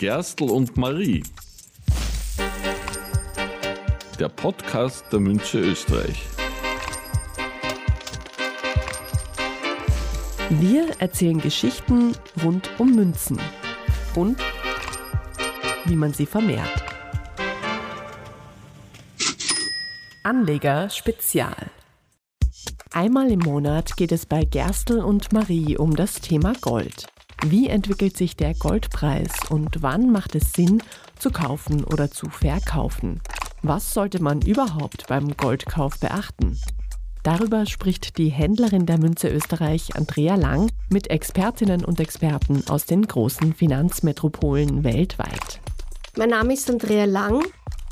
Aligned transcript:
Gerstl 0.00 0.44
und 0.44 0.78
Marie. 0.78 1.22
Der 4.18 4.30
Podcast 4.30 5.04
der 5.12 5.20
Münze 5.20 5.58
Österreich. 5.58 6.24
Wir 10.48 10.88
erzählen 11.00 11.38
Geschichten 11.38 12.14
rund 12.42 12.70
um 12.78 12.92
Münzen 12.92 13.38
und 14.14 14.38
wie 15.84 15.96
man 15.96 16.14
sie 16.14 16.24
vermehrt. 16.24 16.82
Anleger 20.24 20.88
Spezial. 20.88 21.70
Einmal 22.90 23.30
im 23.30 23.40
Monat 23.40 23.98
geht 23.98 24.12
es 24.12 24.24
bei 24.24 24.46
Gerstl 24.46 25.00
und 25.00 25.34
Marie 25.34 25.76
um 25.76 25.94
das 25.94 26.14
Thema 26.14 26.54
Gold. 26.62 27.06
Wie 27.46 27.68
entwickelt 27.68 28.18
sich 28.18 28.36
der 28.36 28.52
Goldpreis 28.54 29.32
und 29.48 29.82
wann 29.82 30.12
macht 30.12 30.34
es 30.34 30.52
Sinn, 30.52 30.82
zu 31.18 31.30
kaufen 31.30 31.84
oder 31.84 32.10
zu 32.10 32.28
verkaufen? 32.28 33.22
Was 33.62 33.94
sollte 33.94 34.22
man 34.22 34.42
überhaupt 34.42 35.06
beim 35.08 35.34
Goldkauf 35.36 35.98
beachten? 35.98 36.58
Darüber 37.22 37.64
spricht 37.64 38.18
die 38.18 38.28
Händlerin 38.28 38.84
der 38.84 38.98
Münze 38.98 39.28
Österreich, 39.28 39.96
Andrea 39.96 40.34
Lang, 40.34 40.70
mit 40.90 41.08
Expertinnen 41.08 41.84
und 41.84 41.98
Experten 41.98 42.62
aus 42.68 42.84
den 42.84 43.06
großen 43.06 43.54
Finanzmetropolen 43.54 44.84
weltweit. 44.84 45.60
Mein 46.16 46.30
Name 46.30 46.52
ist 46.52 46.70
Andrea 46.70 47.06
Lang 47.06 47.42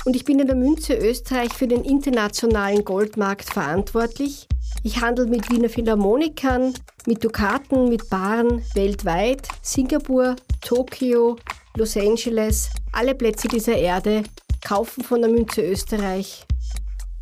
und 0.05 0.15
ich 0.15 0.25
bin 0.25 0.39
in 0.39 0.47
der 0.47 0.55
Münze 0.55 0.93
Österreich 0.93 1.53
für 1.53 1.67
den 1.67 1.83
internationalen 1.83 2.83
Goldmarkt 2.85 3.45
verantwortlich. 3.45 4.47
Ich 4.81 5.01
handle 5.01 5.25
mit 5.25 5.49
Wiener 5.51 5.67
Philharmonikern, 5.67 6.73
mit 7.05 7.21
Dukaten, 7.21 7.89
mit 7.89 8.09
Baren 8.09 8.63
weltweit, 8.75 9.49
Singapur, 9.61 10.37
Tokio, 10.61 11.37
Los 11.75 11.97
Angeles, 11.97 12.69
alle 12.93 13.13
Plätze 13.13 13.49
dieser 13.49 13.75
Erde 13.75 14.23
kaufen 14.61 15.03
von 15.03 15.21
der 15.21 15.29
Münze 15.29 15.61
Österreich. 15.61 16.45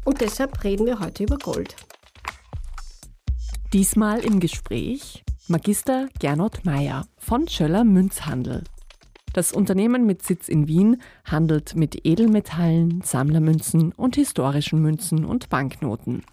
Und 0.06 0.22
deshalb 0.22 0.64
reden 0.64 0.86
wir 0.86 1.00
heute 1.00 1.24
über 1.24 1.38
Gold. 1.38 1.76
Diesmal 3.74 4.20
im 4.20 4.40
Gespräch 4.40 5.24
Magister 5.48 6.10
Gernot 6.20 6.64
Meyer 6.64 7.08
von 7.18 7.48
Schöller 7.48 7.84
Münzhandel. 7.84 8.66
Das 9.34 9.52
Unternehmen 9.52 10.06
mit 10.06 10.24
Sitz 10.24 10.48
in 10.48 10.68
Wien 10.68 11.02
handelt 11.26 11.76
mit 11.76 12.06
Edelmetallen, 12.06 13.02
Sammlermünzen 13.04 13.94
und 13.94 14.16
historischen 14.16 14.80
Münzen 14.80 15.26
und 15.26 15.50
Banknoten. 15.50 16.24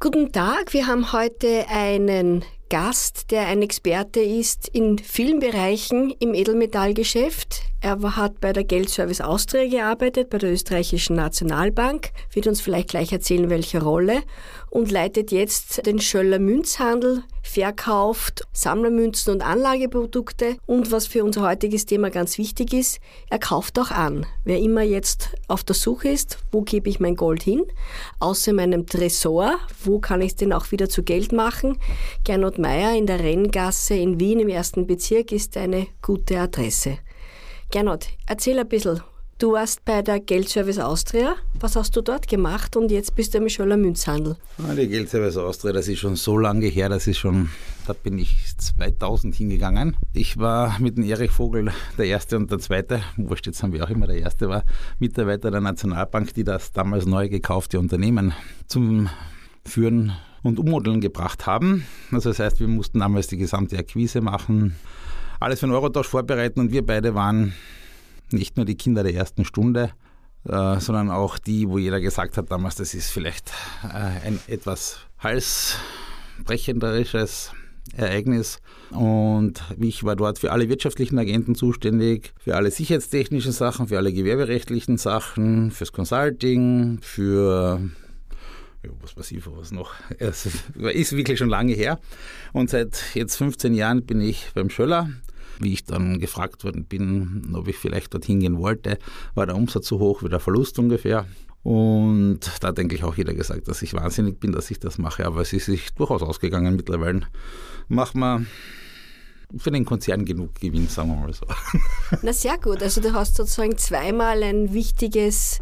Guten 0.00 0.32
Tag, 0.32 0.74
wir 0.74 0.86
haben 0.86 1.12
heute 1.12 1.66
einen 1.68 2.44
Gast, 2.68 3.30
der 3.30 3.46
ein 3.46 3.62
Experte 3.62 4.20
ist 4.20 4.68
in 4.68 4.98
vielen 4.98 5.38
Bereichen 5.38 6.10
im 6.18 6.34
Edelmetallgeschäft. 6.34 7.62
Er 7.80 8.16
hat 8.16 8.40
bei 8.40 8.52
der 8.52 8.64
Geldservice 8.64 9.20
Austria 9.20 9.66
gearbeitet, 9.68 10.28
bei 10.30 10.38
der 10.38 10.52
österreichischen 10.52 11.16
Nationalbank, 11.16 12.10
wird 12.32 12.48
uns 12.48 12.60
vielleicht 12.60 12.88
gleich 12.88 13.12
erzählen, 13.12 13.48
welche 13.48 13.82
Rolle, 13.82 14.22
und 14.74 14.90
leitet 14.90 15.30
jetzt 15.30 15.86
den 15.86 16.00
Schöller 16.00 16.40
Münzhandel, 16.40 17.22
verkauft 17.42 18.44
Sammlermünzen 18.52 19.32
und 19.32 19.40
Anlageprodukte. 19.40 20.56
Und 20.66 20.90
was 20.90 21.06
für 21.06 21.22
unser 21.22 21.42
heutiges 21.42 21.86
Thema 21.86 22.10
ganz 22.10 22.38
wichtig 22.38 22.72
ist, 22.74 22.98
er 23.30 23.38
kauft 23.38 23.78
auch 23.78 23.92
an. 23.92 24.26
Wer 24.42 24.58
immer 24.58 24.82
jetzt 24.82 25.30
auf 25.46 25.62
der 25.62 25.76
Suche 25.76 26.08
ist, 26.08 26.38
wo 26.50 26.62
gebe 26.62 26.90
ich 26.90 26.98
mein 26.98 27.14
Gold 27.14 27.44
hin, 27.44 27.62
außer 28.18 28.52
meinem 28.52 28.84
Tresor, 28.84 29.60
wo 29.84 30.00
kann 30.00 30.20
ich 30.20 30.32
es 30.32 30.36
denn 30.36 30.52
auch 30.52 30.72
wieder 30.72 30.88
zu 30.88 31.04
Geld 31.04 31.30
machen? 31.30 31.78
Gernot 32.24 32.58
Meyer 32.58 32.96
in 32.96 33.06
der 33.06 33.20
Renngasse 33.20 33.94
in 33.94 34.18
Wien 34.18 34.40
im 34.40 34.48
ersten 34.48 34.88
Bezirk 34.88 35.30
ist 35.30 35.56
eine 35.56 35.86
gute 36.02 36.40
Adresse. 36.40 36.98
Gernot, 37.70 38.08
erzähl 38.26 38.58
ein 38.58 38.68
bisschen. 38.68 39.00
Du 39.36 39.52
warst 39.52 39.84
bei 39.84 40.00
der 40.00 40.20
Geldservice 40.20 40.78
Austria. 40.78 41.34
Was 41.58 41.74
hast 41.74 41.96
du 41.96 42.02
dort 42.02 42.28
gemacht 42.28 42.76
und 42.76 42.92
jetzt 42.92 43.16
bist 43.16 43.34
du 43.34 43.38
im 43.38 43.48
Scholler 43.48 43.76
Münzhandel? 43.76 44.36
Ah, 44.58 44.74
die 44.74 44.86
Geldservice 44.86 45.36
Austria, 45.36 45.72
das 45.72 45.88
ist 45.88 45.98
schon 45.98 46.14
so 46.14 46.38
lange 46.38 46.66
her, 46.66 46.88
das 46.88 47.08
ist 47.08 47.18
schon, 47.18 47.48
da 47.84 47.94
bin 47.94 48.16
ich 48.16 48.36
2000 48.56 49.34
hingegangen. 49.34 49.96
Ich 50.12 50.38
war 50.38 50.78
mit 50.78 50.96
dem 50.96 51.04
Erich 51.04 51.32
Vogel 51.32 51.72
der 51.98 52.06
Erste 52.06 52.36
und 52.36 52.48
der 52.52 52.60
Zweite, 52.60 53.02
wurscht, 53.16 53.46
jetzt 53.46 53.60
haben 53.64 53.72
wir 53.72 53.82
auch 53.82 53.90
immer 53.90 54.06
der 54.06 54.18
Erste 54.18 54.48
war, 54.48 54.62
Mitarbeiter 55.00 55.50
der 55.50 55.60
Nationalbank, 55.60 56.32
die 56.34 56.44
das 56.44 56.70
damals 56.70 57.04
neu 57.04 57.28
gekaufte 57.28 57.80
Unternehmen 57.80 58.34
zum 58.68 59.10
Führen 59.66 60.12
und 60.44 60.60
Ummodeln 60.60 61.00
gebracht 61.00 61.44
haben. 61.44 61.84
Also 62.12 62.30
das 62.30 62.38
heißt, 62.38 62.60
wir 62.60 62.68
mussten 62.68 63.00
damals 63.00 63.26
die 63.26 63.36
gesamte 63.36 63.78
Akquise 63.78 64.20
machen, 64.20 64.76
alles 65.40 65.58
für 65.58 65.66
den 65.66 65.74
Eurotausch 65.74 66.06
vorbereiten 66.06 66.60
und 66.60 66.70
wir 66.70 66.86
beide 66.86 67.16
waren 67.16 67.52
nicht 68.30 68.56
nur 68.56 68.66
die 68.66 68.76
Kinder 68.76 69.02
der 69.02 69.14
ersten 69.14 69.44
Stunde, 69.44 69.90
äh, 70.48 70.80
sondern 70.80 71.10
auch 71.10 71.38
die, 71.38 71.68
wo 71.68 71.78
jeder 71.78 72.00
gesagt 72.00 72.36
hat 72.36 72.50
damals, 72.50 72.74
das 72.76 72.94
ist 72.94 73.10
vielleicht 73.10 73.52
äh, 73.82 74.26
ein 74.26 74.38
etwas 74.46 75.00
halsbrechenderisches 75.18 77.52
Ereignis. 77.96 78.60
Und 78.90 79.62
ich 79.78 80.04
war 80.04 80.16
dort 80.16 80.38
für 80.38 80.52
alle 80.52 80.68
wirtschaftlichen 80.68 81.18
Agenten 81.18 81.54
zuständig, 81.54 82.34
für 82.38 82.56
alle 82.56 82.70
sicherheitstechnischen 82.70 83.52
Sachen, 83.52 83.88
für 83.88 83.96
alle 83.98 84.12
gewerberechtlichen 84.12 84.98
Sachen, 84.98 85.70
fürs 85.70 85.92
Consulting, 85.92 86.98
für 87.00 87.80
ja, 88.82 88.90
was 89.00 89.16
weiß 89.16 89.32
was 89.46 89.72
noch. 89.72 89.94
Es 90.18 90.46
ist 90.46 91.16
wirklich 91.16 91.38
schon 91.38 91.48
lange 91.48 91.72
her. 91.72 91.98
Und 92.52 92.68
seit 92.70 93.02
jetzt 93.14 93.36
15 93.36 93.74
Jahren 93.74 94.04
bin 94.04 94.20
ich 94.20 94.50
beim 94.54 94.70
Schöller 94.70 95.08
wie 95.58 95.72
ich 95.72 95.84
dann 95.84 96.20
gefragt 96.20 96.64
worden 96.64 96.84
bin, 96.84 97.52
ob 97.54 97.68
ich 97.68 97.76
vielleicht 97.76 98.14
dorthin 98.14 98.40
gehen 98.40 98.58
wollte, 98.58 98.98
war 99.34 99.46
der 99.46 99.56
Umsatz 99.56 99.88
so 99.88 99.98
hoch 99.98 100.22
wie 100.22 100.28
der 100.28 100.40
Verlust 100.40 100.78
ungefähr. 100.78 101.26
Und 101.62 102.40
da 102.60 102.72
denke 102.72 102.94
ich 102.94 103.04
auch 103.04 103.16
jeder 103.16 103.32
gesagt, 103.32 103.68
dass 103.68 103.80
ich 103.80 103.94
wahnsinnig 103.94 104.38
bin, 104.38 104.52
dass 104.52 104.70
ich 104.70 104.78
das 104.80 104.98
mache. 104.98 105.24
Aber 105.24 105.40
es 105.40 105.52
ist 105.52 105.66
sich 105.66 105.94
durchaus 105.94 106.22
ausgegangen 106.22 106.76
mittlerweile. 106.76 107.22
Machen 107.88 108.20
wir 108.20 108.44
für 109.56 109.70
den 109.70 109.84
Konzern 109.84 110.24
genug 110.24 110.54
Gewinn, 110.56 110.88
sagen 110.88 111.10
wir 111.10 111.16
mal 111.16 111.32
so. 111.32 111.46
Na 112.22 112.32
sehr 112.32 112.58
gut. 112.58 112.82
Also 112.82 113.00
du 113.00 113.14
hast 113.14 113.36
sozusagen 113.36 113.78
zweimal 113.78 114.42
ein 114.42 114.74
wichtiges 114.74 115.60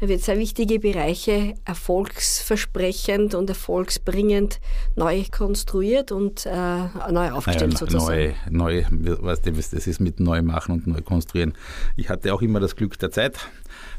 da 0.00 0.08
wird 0.08 0.20
sehr 0.20 0.38
wichtige 0.38 0.78
Bereiche 0.78 1.54
erfolgsversprechend 1.64 3.34
und 3.34 3.48
erfolgsbringend 3.48 4.60
neu 4.94 5.24
konstruiert 5.30 6.12
und 6.12 6.44
äh, 6.46 6.50
neu 7.10 7.30
aufgestellt 7.30 7.72
ja, 7.72 7.78
sozusagen. 7.78 8.34
Neu, 8.50 8.82
neu, 8.82 8.84
weißt 8.90 9.46
du, 9.46 9.52
das 9.52 9.72
ist 9.72 10.00
mit 10.00 10.20
neu 10.20 10.42
machen 10.42 10.72
und 10.72 10.86
neu 10.86 11.00
konstruieren. 11.00 11.54
Ich 11.96 12.10
hatte 12.10 12.34
auch 12.34 12.42
immer 12.42 12.60
das 12.60 12.76
Glück 12.76 12.98
der 12.98 13.10
Zeit. 13.10 13.38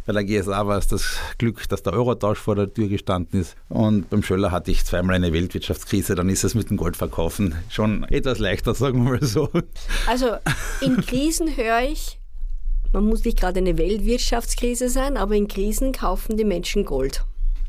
Bei 0.06 0.14
der 0.14 0.24
GSA 0.24 0.66
war 0.66 0.78
es 0.78 0.88
das 0.88 1.18
Glück, 1.38 1.68
dass 1.68 1.84
der 1.84 1.94
Eurotausch 1.94 2.40
vor 2.40 2.56
der 2.56 2.74
Tür 2.74 2.88
gestanden 2.88 3.42
ist. 3.42 3.58
Und 3.68 4.10
beim 4.10 4.24
Schöller 4.24 4.52
hatte 4.52 4.72
ich 4.72 4.86
zweimal 4.86 5.16
eine 5.16 5.34
Weltwirtschaftskrise. 5.34 6.16
Dann 6.16 6.30
ist 6.30 6.44
es 6.44 6.56
mit 6.56 6.70
dem 6.70 6.78
Goldverkaufen 6.78 7.56
schon 7.70 8.04
etwas 8.06 8.40
leichter, 8.40 8.74
sagen 8.76 9.04
wir 9.04 9.12
mal 9.12 9.24
so. 9.24 9.50
Also 10.08 10.38
in 10.80 10.98
Krisen 11.02 11.58
höre 11.58 11.82
ich, 11.82 12.17
man 12.98 13.06
muss 13.06 13.24
nicht 13.24 13.40
gerade 13.40 13.60
eine 13.60 13.78
Weltwirtschaftskrise 13.78 14.90
sein, 14.90 15.18
aber 15.18 15.36
in 15.36 15.48
Krisen 15.48 15.92
kaufen 15.92 16.36
die 16.36 16.44
Menschen 16.44 16.84
Gold. 16.84 17.24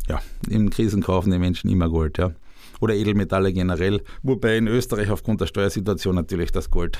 Ja, 0.08 0.22
in 0.48 0.70
Krisen 0.70 1.02
kaufen 1.02 1.30
die 1.30 1.38
Menschen 1.38 1.68
immer 1.68 1.90
Gold, 1.90 2.16
ja. 2.16 2.32
Oder 2.80 2.94
Edelmetalle 2.94 3.52
generell. 3.52 4.02
Wobei 4.22 4.56
in 4.56 4.68
Österreich 4.68 5.10
aufgrund 5.10 5.42
der 5.42 5.46
Steuersituation 5.46 6.14
natürlich 6.14 6.50
das 6.50 6.70
Gold 6.70 6.98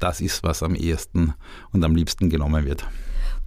das 0.00 0.20
ist, 0.20 0.42
was 0.42 0.62
am 0.62 0.74
ehesten 0.74 1.34
und 1.72 1.84
am 1.84 1.94
liebsten 1.94 2.30
genommen 2.30 2.64
wird. 2.64 2.84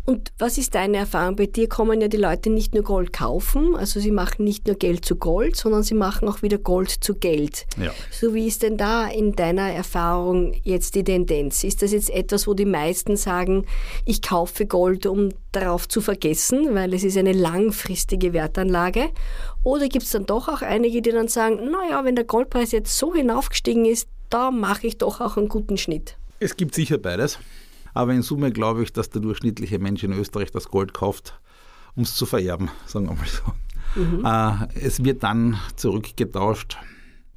Und 0.05 0.31
was 0.37 0.59
ist 0.59 0.75
deine 0.75 0.97
Erfahrung? 0.97 1.35
Bei 1.35 1.47
dir 1.47 1.67
kommen 1.67 1.99
ja 1.99 2.07
die 2.07 2.17
Leute 2.17 2.51
nicht 2.51 2.75
nur 2.75 2.83
Gold 2.83 3.11
kaufen, 3.11 3.75
also 3.75 3.99
sie 3.99 4.11
machen 4.11 4.45
nicht 4.45 4.67
nur 4.67 4.75
Geld 4.75 5.03
zu 5.03 5.15
Gold, 5.15 5.55
sondern 5.55 5.81
sie 5.81 5.95
machen 5.95 6.29
auch 6.29 6.43
wieder 6.43 6.59
Gold 6.59 6.91
zu 6.91 7.15
Geld. 7.15 7.65
Ja. 7.81 7.91
So 8.11 8.35
wie 8.35 8.45
ist 8.45 8.61
denn 8.61 8.77
da 8.77 9.07
in 9.07 9.31
deiner 9.31 9.71
Erfahrung 9.71 10.53
jetzt 10.63 10.93
die 10.93 11.03
Tendenz? 11.03 11.63
Ist 11.63 11.81
das 11.81 11.91
jetzt 11.91 12.11
etwas, 12.11 12.45
wo 12.45 12.53
die 12.53 12.65
meisten 12.65 13.17
sagen, 13.17 13.65
ich 14.05 14.21
kaufe 14.21 14.67
Gold, 14.67 15.07
um 15.07 15.29
darauf 15.51 15.87
zu 15.87 16.01
vergessen, 16.01 16.75
weil 16.75 16.93
es 16.93 17.03
ist 17.03 17.17
eine 17.17 17.33
langfristige 17.33 18.31
Wertanlage? 18.31 19.09
Oder 19.63 19.87
gibt 19.87 20.05
es 20.05 20.11
dann 20.11 20.27
doch 20.27 20.47
auch 20.47 20.61
einige, 20.61 21.01
die 21.01 21.11
dann 21.11 21.29
sagen, 21.29 21.71
naja, 21.71 22.05
wenn 22.05 22.15
der 22.15 22.25
Goldpreis 22.25 22.71
jetzt 22.71 22.95
so 22.95 23.15
hinaufgestiegen 23.15 23.85
ist, 23.85 24.07
da 24.29 24.51
mache 24.51 24.85
ich 24.85 24.99
doch 24.99 25.19
auch 25.19 25.37
einen 25.37 25.49
guten 25.49 25.77
Schnitt? 25.77 26.15
Es 26.39 26.55
gibt 26.57 26.75
sicher 26.75 26.99
beides. 26.99 27.39
Aber 27.95 28.13
in 28.13 28.21
Summe 28.21 28.51
glaube 28.51 28.83
ich, 28.83 28.93
dass 28.93 29.09
der 29.09 29.21
durchschnittliche 29.21 29.79
Mensch 29.79 30.03
in 30.03 30.11
Österreich 30.11 30.51
das 30.51 30.67
Gold 30.67 30.93
kauft, 30.93 31.39
um 31.95 32.03
es 32.03 32.13
zu 32.13 32.27
vererben, 32.27 32.69
sagen 32.85 33.07
wir 33.07 33.15
mal 33.15 33.25
so. 33.25 33.99
Mhm. 33.99 34.25
Äh, 34.25 34.85
es 34.85 35.03
wird 35.03 35.23
dann 35.23 35.57
zurückgetauscht, 35.77 36.77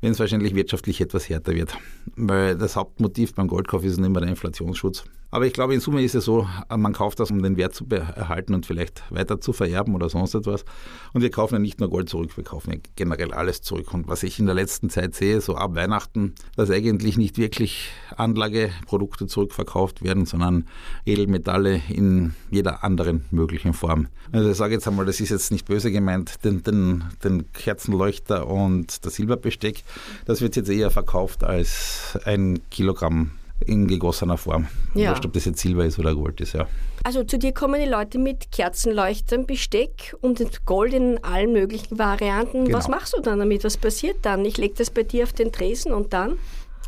wenn 0.01 0.13
es 0.13 0.19
wahrscheinlich 0.19 0.55
wirtschaftlich 0.55 1.01
etwas 1.01 1.29
härter 1.29 1.55
wird. 1.55 1.79
Weil 2.17 2.59
das 2.59 2.77
Hauptmotiv 2.77 3.35
beim 3.35 3.47
Goldkauf 3.47 3.85
ist 3.85 3.99
immer 3.99 4.21
der 4.21 4.29
Inflationsschutz. 4.29 5.05
Aber 5.31 5.47
ich 5.47 5.53
glaube, 5.53 5.75
in 5.75 5.81
Summe 5.81 6.03
ist 6.03 6.15
es 6.15 6.25
so, 6.25 6.47
man 6.75 6.95
kauft 6.95 7.21
das, 7.21 7.31
um 7.31 7.43
den 7.43 7.59
Wert 7.59 7.75
zu 7.75 7.87
erhalten 7.91 8.55
und 8.55 8.65
vielleicht 8.65 9.03
weiter 9.11 9.41
zu 9.41 9.53
vererben 9.53 9.95
oder 9.95 10.09
sonst 10.09 10.35
etwas. 10.35 10.65
Und 11.13 11.21
wir 11.21 11.31
kaufen 11.31 11.57
ja 11.57 11.59
nicht 11.59 11.81
nur 11.81 11.91
Gold 11.91 12.09
zurück, 12.09 12.37
wir 12.37 12.45
kaufen 12.45 12.73
ja 12.73 12.79
generell 12.97 13.33
alles 13.33 13.61
zurück. 13.61 13.93
Und 13.93 14.09
was 14.09 14.23
ich 14.23 14.39
in 14.39 14.47
der 14.47 14.55
letzten 14.55 14.89
Zeit 14.89 15.15
sehe, 15.15 15.43
so 15.43 15.55
ab 15.55 15.75
Weihnachten, 15.75 16.35
dass 16.57 16.71
eigentlich 16.71 17.19
nicht 17.19 17.37
wirklich 17.37 17.91
Anlageprodukte 18.17 19.27
zurückverkauft 19.27 20.03
werden, 20.03 20.25
sondern 20.25 20.65
Edelmetalle 21.05 21.83
in 21.91 22.35
jeder 22.51 22.83
anderen 22.83 23.27
möglichen 23.31 23.75
Form. 23.75 24.09
Also 24.33 24.51
ich 24.51 24.57
sage 24.57 24.75
jetzt 24.75 24.89
einmal, 24.89 25.05
das 25.05 25.21
ist 25.21 25.29
jetzt 25.29 25.53
nicht 25.53 25.67
böse 25.67 25.93
gemeint, 25.93 26.43
den, 26.45 26.63
den, 26.63 27.05
den 27.23 27.53
Kerzenleuchter 27.53 28.47
und 28.47 29.05
das 29.05 29.17
Silberbesteck, 29.17 29.85
das 30.25 30.41
wird 30.41 30.57
jetzt 30.57 30.71
eher 30.71 30.91
verkauft 30.91 31.45
als 31.45 32.19
ein 32.25 32.61
Kilogramm 32.71 33.33
in 33.65 33.87
gegossener 33.87 34.37
Form. 34.37 34.69
Ja. 34.95 35.11
Wurscht, 35.11 35.27
ob 35.27 35.33
das 35.33 35.45
jetzt 35.45 35.61
Silber 35.61 35.85
ist 35.85 35.99
oder 35.99 36.15
Gold 36.15 36.41
ist, 36.41 36.55
ja. 36.55 36.67
Also 37.05 37.25
zu 37.25 37.39
dir 37.39 37.53
kommen 37.53 37.81
die 37.81 37.89
Leute 37.89 38.19
mit 38.19 38.51
Kerzenleuchtern, 38.53 39.47
Besteck 39.47 40.17
und 40.21 40.65
Gold 40.65 40.95
in 40.95 41.23
allen 41.25 41.53
möglichen 41.53 41.99
Varianten. 41.99 42.67
Genau. 42.67 42.79
Was 42.79 42.89
machst 42.89 43.15
du 43.17 43.21
dann 43.21 43.39
damit? 43.39 43.65
Was 43.65 43.77
passiert 43.77 44.19
dann? 44.23 44.45
Ich 44.45 44.59
lege 44.59 44.75
das 44.77 44.91
bei 44.91 45.03
dir 45.03 45.25
auf 45.25 45.33
den 45.33 45.53
Tresen 45.53 45.93
und 45.93 46.13
dann? 46.13 46.39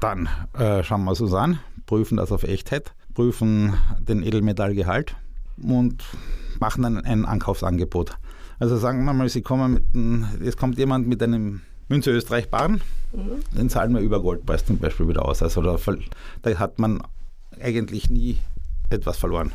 Dann 0.00 0.28
äh, 0.58 0.82
schauen 0.82 1.04
wir 1.04 1.12
es 1.12 1.20
uns 1.20 1.34
an, 1.34 1.58
prüfen 1.86 2.16
das 2.16 2.32
auf 2.32 2.42
Echtheit, 2.44 2.92
prüfen 3.14 3.74
den 3.98 4.22
Edelmetallgehalt 4.22 5.14
und 5.62 6.04
machen 6.58 6.82
dann 6.82 6.98
ein 6.98 7.24
Ankaufsangebot. 7.24 8.16
Also 8.58 8.76
sagen 8.76 9.04
wir 9.04 9.12
mal, 9.12 9.28
Sie 9.28 9.42
kommen 9.42 9.74
mit 9.74 9.94
ein, 9.94 10.40
es 10.44 10.56
kommt 10.56 10.78
jemand 10.78 11.08
mit 11.08 11.22
einem 11.22 11.62
Münze 11.88 12.10
Österreich 12.10 12.50
Baren, 12.50 12.82
mhm. 13.12 13.42
den 13.56 13.68
zahlen 13.68 13.94
wir 13.94 14.00
über 14.00 14.20
Goldpreis 14.20 14.64
zum 14.64 14.78
Beispiel 14.78 15.08
wieder 15.08 15.24
aus. 15.24 15.42
Also 15.42 15.62
da, 15.62 15.76
da 16.42 16.58
hat 16.58 16.78
man 16.78 17.02
eigentlich 17.60 18.10
nie 18.10 18.38
etwas 18.90 19.18
verloren. 19.18 19.52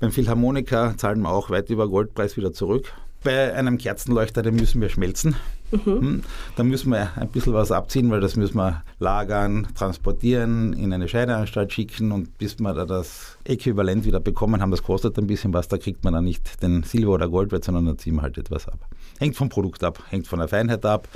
Beim 0.00 0.12
Philharmoniker 0.12 0.94
zahlen 0.96 1.20
wir 1.22 1.30
auch 1.30 1.50
weit 1.50 1.70
über 1.70 1.88
Goldpreis 1.88 2.36
wieder 2.36 2.52
zurück. 2.52 2.92
Bei 3.24 3.52
einem 3.54 3.78
Kerzenleuchter, 3.78 4.42
den 4.42 4.54
müssen 4.54 4.80
wir 4.80 4.88
schmelzen. 4.88 5.34
Mhm. 5.72 5.80
Hm, 5.84 6.22
da 6.54 6.62
müssen 6.62 6.92
wir 6.92 7.10
ein 7.16 7.28
bisschen 7.28 7.52
was 7.52 7.72
abziehen, 7.72 8.08
weil 8.10 8.20
das 8.20 8.36
müssen 8.36 8.56
wir 8.56 8.84
lagern, 9.00 9.66
transportieren, 9.74 10.72
in 10.74 10.92
eine 10.92 11.08
Scheideanstalt 11.08 11.72
schicken 11.72 12.12
und 12.12 12.38
bis 12.38 12.60
wir 12.60 12.72
da 12.72 12.84
das 12.84 13.36
Äquivalent 13.42 14.04
wieder 14.04 14.20
bekommen 14.20 14.60
haben, 14.60 14.70
das 14.70 14.84
kostet 14.84 15.18
ein 15.18 15.26
bisschen 15.26 15.52
was, 15.52 15.66
da 15.66 15.76
kriegt 15.76 16.04
man 16.04 16.12
dann 16.12 16.24
nicht 16.24 16.62
den 16.62 16.84
Silber- 16.84 17.14
oder 17.14 17.28
Goldwert, 17.28 17.64
sondern 17.64 17.86
da 17.86 17.98
ziehen 17.98 18.14
wir 18.14 18.22
halt 18.22 18.38
etwas 18.38 18.68
ab. 18.68 18.78
Hängt 19.18 19.34
vom 19.34 19.48
Produkt 19.48 19.82
ab, 19.82 20.00
hängt 20.08 20.28
von 20.28 20.38
der 20.38 20.46
Feinheit 20.46 20.84
ab. 20.86 21.08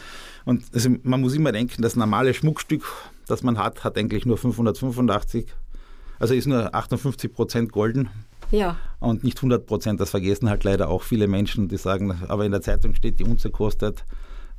Und 0.45 0.65
also 0.75 0.91
man 1.03 1.21
muss 1.21 1.35
immer 1.35 1.53
denken, 1.53 1.83
das 1.83 1.97
normale 1.97 2.35
Schmuckstück, 2.35 2.85
das 3.27 3.43
man 3.43 3.59
hat, 3.59 3.85
hat 3.85 3.97
eigentlich 3.99 4.27
nur 4.27 4.39
585, 4.39 5.47
also 6.19 6.35
ist 6.35 6.47
nur 6.47 6.75
58 6.75 7.33
Prozent 7.33 7.73
golden. 7.73 8.09
Ja. 8.51 8.77
Und 8.99 9.25
nicht 9.25 9.39
100 9.39 9.65
Prozent. 9.67 10.01
Das 10.01 10.11
vergessen 10.11 10.49
halt 10.51 10.65
leider 10.65 10.89
auch 10.89 11.03
viele 11.03 11.29
Menschen, 11.29 11.69
die 11.69 11.77
sagen, 11.77 12.21
aber 12.29 12.45
in 12.45 12.53
der 12.53 12.63
Zeitung 12.63 12.95
steht, 12.95 13.21
die 13.21 13.25
Unze 13.25 13.51
kostet 13.51 14.05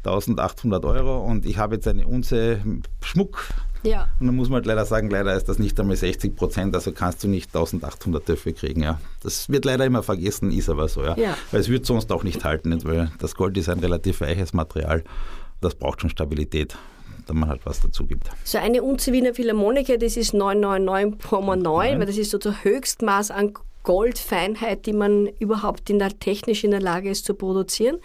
1800 0.04 0.84
Euro 0.86 1.24
und 1.24 1.46
ich 1.46 1.58
habe 1.58 1.76
jetzt 1.76 1.88
eine 1.88 2.08
Unze 2.08 2.62
Schmuck. 3.04 3.50
Ja. 3.84 4.08
Und 4.20 4.28
dann 4.28 4.36
muss 4.36 4.50
man 4.50 4.58
halt 4.58 4.66
leider 4.68 4.86
sagen, 4.86 5.10
leider 5.10 5.36
ist 5.36 5.50
das 5.50 5.60
nicht 5.60 5.80
einmal 5.80 5.96
60 5.96 6.36
Prozent, 6.36 6.76
also 6.76 6.92
kannst 6.92 7.24
du 7.24 7.28
nicht 7.28 7.48
1800 7.48 8.30
dafür 8.30 8.54
kriegen. 8.54 8.84
Ja. 8.84 9.00
Das 9.22 9.50
wird 9.50 9.66
leider 9.66 9.86
immer 9.86 10.04
vergessen, 10.04 10.52
ist 10.52 10.70
aber 10.70 10.88
so. 10.88 11.04
Ja. 11.04 11.16
ja. 11.18 11.38
Weil 11.52 11.62
es 11.62 11.70
wird 11.70 11.86
sonst 11.86 12.12
auch 12.12 12.24
nicht 12.24 12.44
halten, 12.44 12.84
weil 12.84 13.12
das 13.20 13.36
Gold 13.36 13.58
ist 13.58 13.70
ein 13.70 13.80
relativ 13.80 14.22
weiches 14.22 14.54
Material 14.54 15.04
das 15.62 15.76
braucht 15.76 16.02
schon 16.02 16.10
Stabilität 16.10 16.78
da 17.28 17.34
man 17.34 17.50
halt 17.50 17.62
was 17.66 17.80
dazu 17.82 18.06
gibt. 18.06 18.30
So 18.44 18.58
eine 18.58 18.82
Unze 18.82 19.14
Wiener 19.14 19.34
Philharmoniker, 19.34 19.98
das 19.98 20.18
ist 20.18 20.34
999,9, 20.34 22.00
weil 22.00 22.06
das 22.06 22.18
ist 22.18 22.32
so 22.32 22.38
das 22.40 22.64
Höchstmaß 22.64 23.32
an 23.32 23.54
Goldfeinheit, 23.84 24.86
die 24.86 24.94
man 24.94 25.28
überhaupt 25.40 25.90
in 25.90 26.00
der, 26.00 26.18
technisch 26.20 26.64
in 26.64 26.72
der 26.72 26.82
Lage 26.82 27.10
ist 27.10 27.26
zu 27.26 27.34
produzieren. 27.34 27.98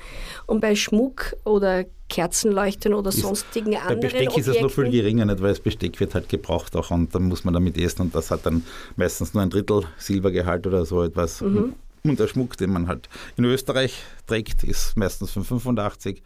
Und 0.47 0.61
bei 0.61 0.75
Schmuck 0.75 1.37
oder 1.45 1.85
Kerzenleuchtern 2.09 2.95
oder 2.95 3.11
ist, 3.11 3.21
sonstigen 3.21 3.77
anderen 3.77 4.01
Bei 4.01 4.07
Besteck 4.07 4.29
Objekten, 4.29 4.53
ist 4.53 4.57
es 4.57 4.63
noch 4.63 4.71
viel 4.71 4.91
geringer, 4.91 5.25
nicht, 5.25 5.43
weil 5.43 5.51
das 5.51 5.61
Besteck 5.61 5.99
wird 6.01 6.15
halt 6.15 6.29
gebraucht 6.29 6.77
auch 6.77 6.91
und 6.91 7.15
dann 7.15 7.25
muss 7.25 7.45
man 7.45 7.53
damit 7.53 7.77
essen 7.77 8.03
und 8.03 8.15
das 8.15 8.31
hat 8.31 8.47
dann 8.47 8.65
meistens 8.97 9.35
nur 9.35 9.43
ein 9.43 9.51
Drittel 9.51 9.83
Silbergehalt 9.99 10.67
oder 10.67 10.87
so 10.87 11.03
etwas. 11.03 11.41
Mhm. 11.41 11.75
Und 12.05 12.21
der 12.21 12.29
Schmuck, 12.29 12.57
den 12.57 12.71
man 12.71 12.87
halt 12.87 13.09
in 13.37 13.45
Österreich 13.45 14.05
trägt, 14.27 14.63
ist 14.63 14.97
meistens 14.97 15.33
von 15.33 15.45
85 15.45 16.23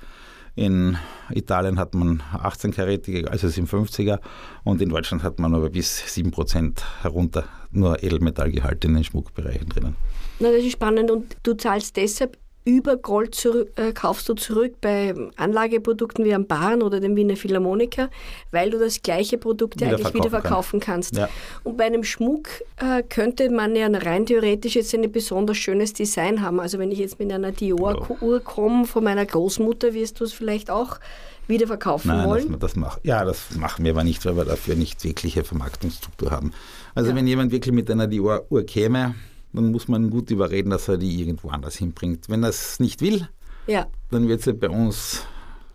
in 0.61 0.99
Italien 1.31 1.79
hat 1.79 1.95
man 1.95 2.23
18-karätige, 2.35 3.29
also 3.29 3.49
sind 3.49 3.67
50er 3.67 4.21
und 4.63 4.83
in 4.83 4.91
Deutschland 4.91 5.23
hat 5.23 5.39
man 5.39 5.55
aber 5.55 5.71
bis 5.71 6.03
7% 6.03 6.83
herunter 7.01 7.45
nur 7.71 8.03
Edelmetallgehalt 8.03 8.85
in 8.85 8.93
den 8.93 9.03
Schmuckbereichen 9.03 9.71
drinnen. 9.71 9.97
Na, 10.39 10.53
das 10.53 10.63
ist 10.63 10.73
spannend 10.73 11.11
und 11.11 11.35
du 11.45 11.55
zahlst 11.55 11.97
deshalb 11.97 12.37
über 12.65 12.97
Gold 12.97 13.35
zurück, 13.35 13.71
äh, 13.77 13.93
kaufst 13.93 14.29
du 14.29 14.35
zurück 14.35 14.75
bei 14.81 15.15
Anlageprodukten 15.37 16.25
wie 16.25 16.35
am 16.35 16.47
Baren 16.47 16.83
oder 16.83 17.01
dem 17.01 17.17
Wiener 17.17 17.37
Philharmoniker, 17.37 18.11
weil 18.51 18.71
du 18.71 18.79
das 18.79 19.01
gleiche 19.01 19.39
Produkt 19.39 19.81
ja 19.81 19.89
eigentlich 19.89 20.13
wieder 20.13 20.31
verkaufen 20.31 20.79
kann. 20.79 20.95
kannst. 20.95 21.17
Ja. 21.17 21.29
Und 21.65 21.79
bei 21.79 21.85
einem 21.85 22.05
Schmuck 22.05 22.49
äh, 22.77 23.03
könnte 23.03 23.51
man 23.51 23.75
ja 23.77 23.89
rein 23.89 24.27
theoretisch 24.27 24.75
jetzt 24.75 24.95
ein 24.95 25.11
besonders 25.11 25.57
schönes 25.57 25.95
Design 25.95 26.43
haben. 26.43 26.61
Also 26.61 26.79
wenn 26.79 26.91
ich 26.91 26.99
jetzt 26.99 27.19
mit 27.19 27.33
einer 27.33 27.53
Dior-Uhr 27.53 28.41
komme 28.41 28.85
von 28.85 29.05
meiner 29.05 29.25
Großmutter, 29.25 29.95
wirst 29.95 30.21
du 30.21 30.25
es 30.25 30.33
vielleicht 30.33 30.71
auch 30.71 30.99
wieder 31.47 31.67
verkaufen 31.67 32.09
Nein, 32.09 32.29
wollen? 32.29 32.51
Das, 32.53 32.61
das 32.61 32.77
mach, 32.77 32.99
ja, 33.03 33.25
das 33.25 33.57
machen 33.57 33.85
wir 33.85 33.93
aber 33.93 34.05
nicht, 34.05 34.25
weil 34.25 34.37
wir 34.37 34.45
dafür 34.45 34.75
nicht 34.77 35.03
wirkliche 35.03 35.45
Vermarktungsstruktur 35.45 36.31
haben. 36.31 36.53
Also 36.95 37.11
ja. 37.11 37.17
wenn 37.17 37.27
jemand 37.27 37.53
wirklich 37.53 37.75
mit 37.75 37.91
einer 37.91 38.07
Dior-Uhr 38.07 38.65
käme, 38.65 39.15
dann 39.53 39.73
muss 39.73 39.89
man 39.89 40.11
gut 40.11 40.31
überreden, 40.31 40.71
dass 40.71 40.89
er 40.89 40.97
die 40.97 41.21
irgendwo 41.21 41.49
anders 41.49 41.77
hinbringt. 41.77 42.29
Wenn 42.29 42.43
er 42.43 42.51
es 42.51 42.81
nicht 42.81 43.01
will, 43.01 43.29
ja. 43.67 43.87
dann 44.11 44.29
wird 44.29 44.43
sie 44.43 44.53
bei 44.53 44.69
uns 44.69 45.25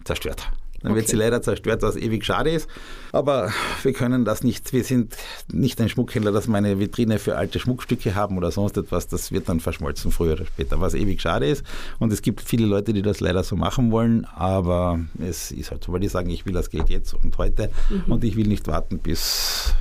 zerstört. 0.04 0.52
Dann 0.86 0.92
okay. 0.92 1.02
wird 1.02 1.10
sie 1.10 1.16
leider 1.16 1.42
zerstört, 1.42 1.82
was 1.82 1.96
ewig 1.96 2.24
schade 2.24 2.52
ist. 2.52 2.70
Aber 3.12 3.52
wir 3.82 3.92
können 3.92 4.24
das 4.24 4.44
nicht. 4.44 4.72
Wir 4.72 4.84
sind 4.84 5.16
nicht 5.52 5.82
ein 5.82 5.90
Schmuckhändler, 5.90 6.32
dass 6.32 6.48
wir 6.48 6.56
eine 6.56 6.80
Vitrine 6.80 7.18
für 7.18 7.38
alte 7.38 7.60
Schmuckstücke 7.60 8.14
haben 8.14 8.38
oder 8.38 8.52
sonst 8.52 8.78
etwas. 8.78 9.08
Das 9.08 9.32
wird 9.32 9.50
dann 9.50 9.60
verschmolzen 9.60 10.12
früher 10.12 10.34
oder 10.34 10.46
später, 10.46 10.80
was 10.82 10.94
ewig 10.94 11.22
schade 11.22 11.48
ist. 11.48 11.64
Und 11.98 12.14
es 12.14 12.22
gibt 12.22 12.40
viele 12.40 12.68
Leute, 12.68 12.94
die 12.94 13.02
das 13.02 13.20
leider 13.20 13.44
so 13.44 13.56
machen 13.56 13.92
wollen. 13.92 14.26
Aber 14.26 15.00
es 15.20 15.52
ist 15.52 15.72
halt 15.72 15.84
so, 15.84 15.92
weil 15.92 16.02
die 16.02 16.08
sagen, 16.08 16.30
ich 16.30 16.46
will 16.46 16.54
das 16.54 16.70
Geld 16.70 16.90
jetzt 16.90 17.16
und 17.16 17.36
heute 17.40 17.72
mhm. 17.90 18.12
und 18.12 18.24
ich 18.24 18.36
will 18.36 18.48
nicht 18.48 18.68
warten 18.68 19.00
bis 19.00 19.74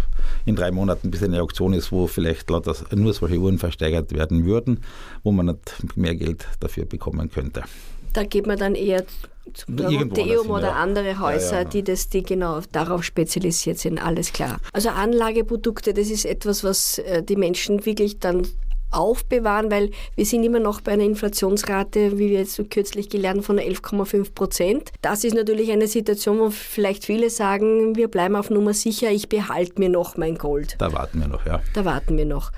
in 0.46 0.56
drei 0.56 0.70
Monaten, 0.70 1.10
bis 1.10 1.22
eine 1.22 1.42
Auktion 1.42 1.72
ist, 1.72 1.92
wo 1.92 2.06
vielleicht 2.06 2.50
lauter 2.50 2.74
nur 2.94 3.12
solche 3.12 3.38
Uhren 3.38 3.58
versteigert 3.58 4.12
werden 4.12 4.44
würden, 4.44 4.80
wo 5.22 5.32
man 5.32 5.46
nicht 5.46 5.96
mehr 5.96 6.14
Geld 6.14 6.46
dafür 6.60 6.84
bekommen 6.84 7.30
könnte. 7.30 7.62
Da 8.12 8.22
geht 8.22 8.46
man 8.46 8.58
dann 8.58 8.74
eher 8.74 9.04
zu 9.52 9.66
Deum 9.70 10.50
oder 10.50 10.68
ja. 10.68 10.72
andere 10.72 11.18
Häuser, 11.18 11.52
ja, 11.52 11.62
ja. 11.62 11.64
die 11.64 11.82
das, 11.82 12.08
die 12.08 12.22
genau 12.22 12.60
darauf 12.72 13.04
spezialisiert 13.04 13.78
sind, 13.78 14.04
alles 14.04 14.32
klar. 14.32 14.58
Also 14.72 14.88
Anlageprodukte, 14.88 15.92
das 15.92 16.08
ist 16.08 16.24
etwas, 16.24 16.64
was 16.64 16.98
äh, 16.98 17.22
die 17.22 17.36
Menschen 17.36 17.84
wirklich 17.84 18.18
dann 18.20 18.46
aufbewahren, 18.94 19.70
weil 19.70 19.90
wir 20.16 20.24
sind 20.24 20.44
immer 20.44 20.60
noch 20.60 20.80
bei 20.80 20.92
einer 20.92 21.04
Inflationsrate, 21.04 22.18
wie 22.18 22.30
wir 22.30 22.38
jetzt 22.40 22.54
so 22.54 22.64
kürzlich 22.64 23.08
gelernt, 23.08 23.44
von 23.44 23.58
11,5 23.58 24.34
Prozent. 24.34 24.92
Das 25.02 25.24
ist 25.24 25.34
natürlich 25.34 25.70
eine 25.70 25.88
Situation, 25.88 26.38
wo 26.38 26.50
vielleicht 26.50 27.04
viele 27.04 27.30
sagen, 27.30 27.96
wir 27.96 28.08
bleiben 28.08 28.36
auf 28.36 28.50
Nummer 28.50 28.74
sicher, 28.74 29.10
ich 29.10 29.28
behalte 29.28 29.78
mir 29.78 29.88
noch 29.88 30.16
mein 30.16 30.36
Gold. 30.36 30.76
Da 30.78 30.92
warten 30.92 31.20
wir 31.20 31.28
noch, 31.28 31.46
ja. 31.46 31.60
Da 31.74 31.84
warten 31.84 32.16
wir 32.16 32.26
noch. 32.26 32.52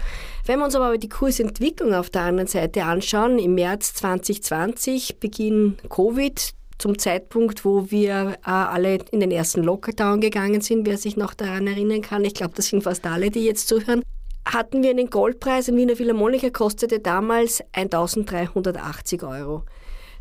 Wenn 0.46 0.60
wir 0.60 0.66
uns 0.66 0.76
aber 0.76 0.96
die 0.96 1.08
Kursentwicklung 1.08 1.92
auf 1.92 2.10
der 2.10 2.22
anderen 2.22 2.46
Seite 2.46 2.84
anschauen, 2.84 3.38
im 3.38 3.54
März 3.54 3.94
2020, 3.94 5.18
Beginn 5.18 5.76
Covid, 5.88 6.54
zum 6.78 6.98
Zeitpunkt, 6.98 7.64
wo 7.64 7.90
wir 7.90 8.36
äh, 8.44 8.50
alle 8.50 8.98
in 9.10 9.20
den 9.20 9.30
ersten 9.30 9.62
Lockdown 9.62 10.20
gegangen 10.20 10.60
sind, 10.60 10.86
wer 10.86 10.98
sich 10.98 11.16
noch 11.16 11.34
daran 11.34 11.66
erinnern 11.66 12.02
kann. 12.02 12.24
Ich 12.24 12.34
glaube, 12.34 12.52
das 12.54 12.66
sind 12.66 12.82
fast 12.82 13.06
alle, 13.06 13.30
die 13.30 13.44
jetzt 13.44 13.68
zuhören 13.68 14.02
hatten 14.46 14.82
wir 14.82 14.90
einen 14.90 15.10
Goldpreis. 15.10 15.68
Ein 15.68 15.76
Wiener 15.76 15.96
Philharmoniker 15.96 16.50
kostete 16.50 17.00
damals 17.00 17.62
1380 17.72 19.22
Euro. 19.24 19.64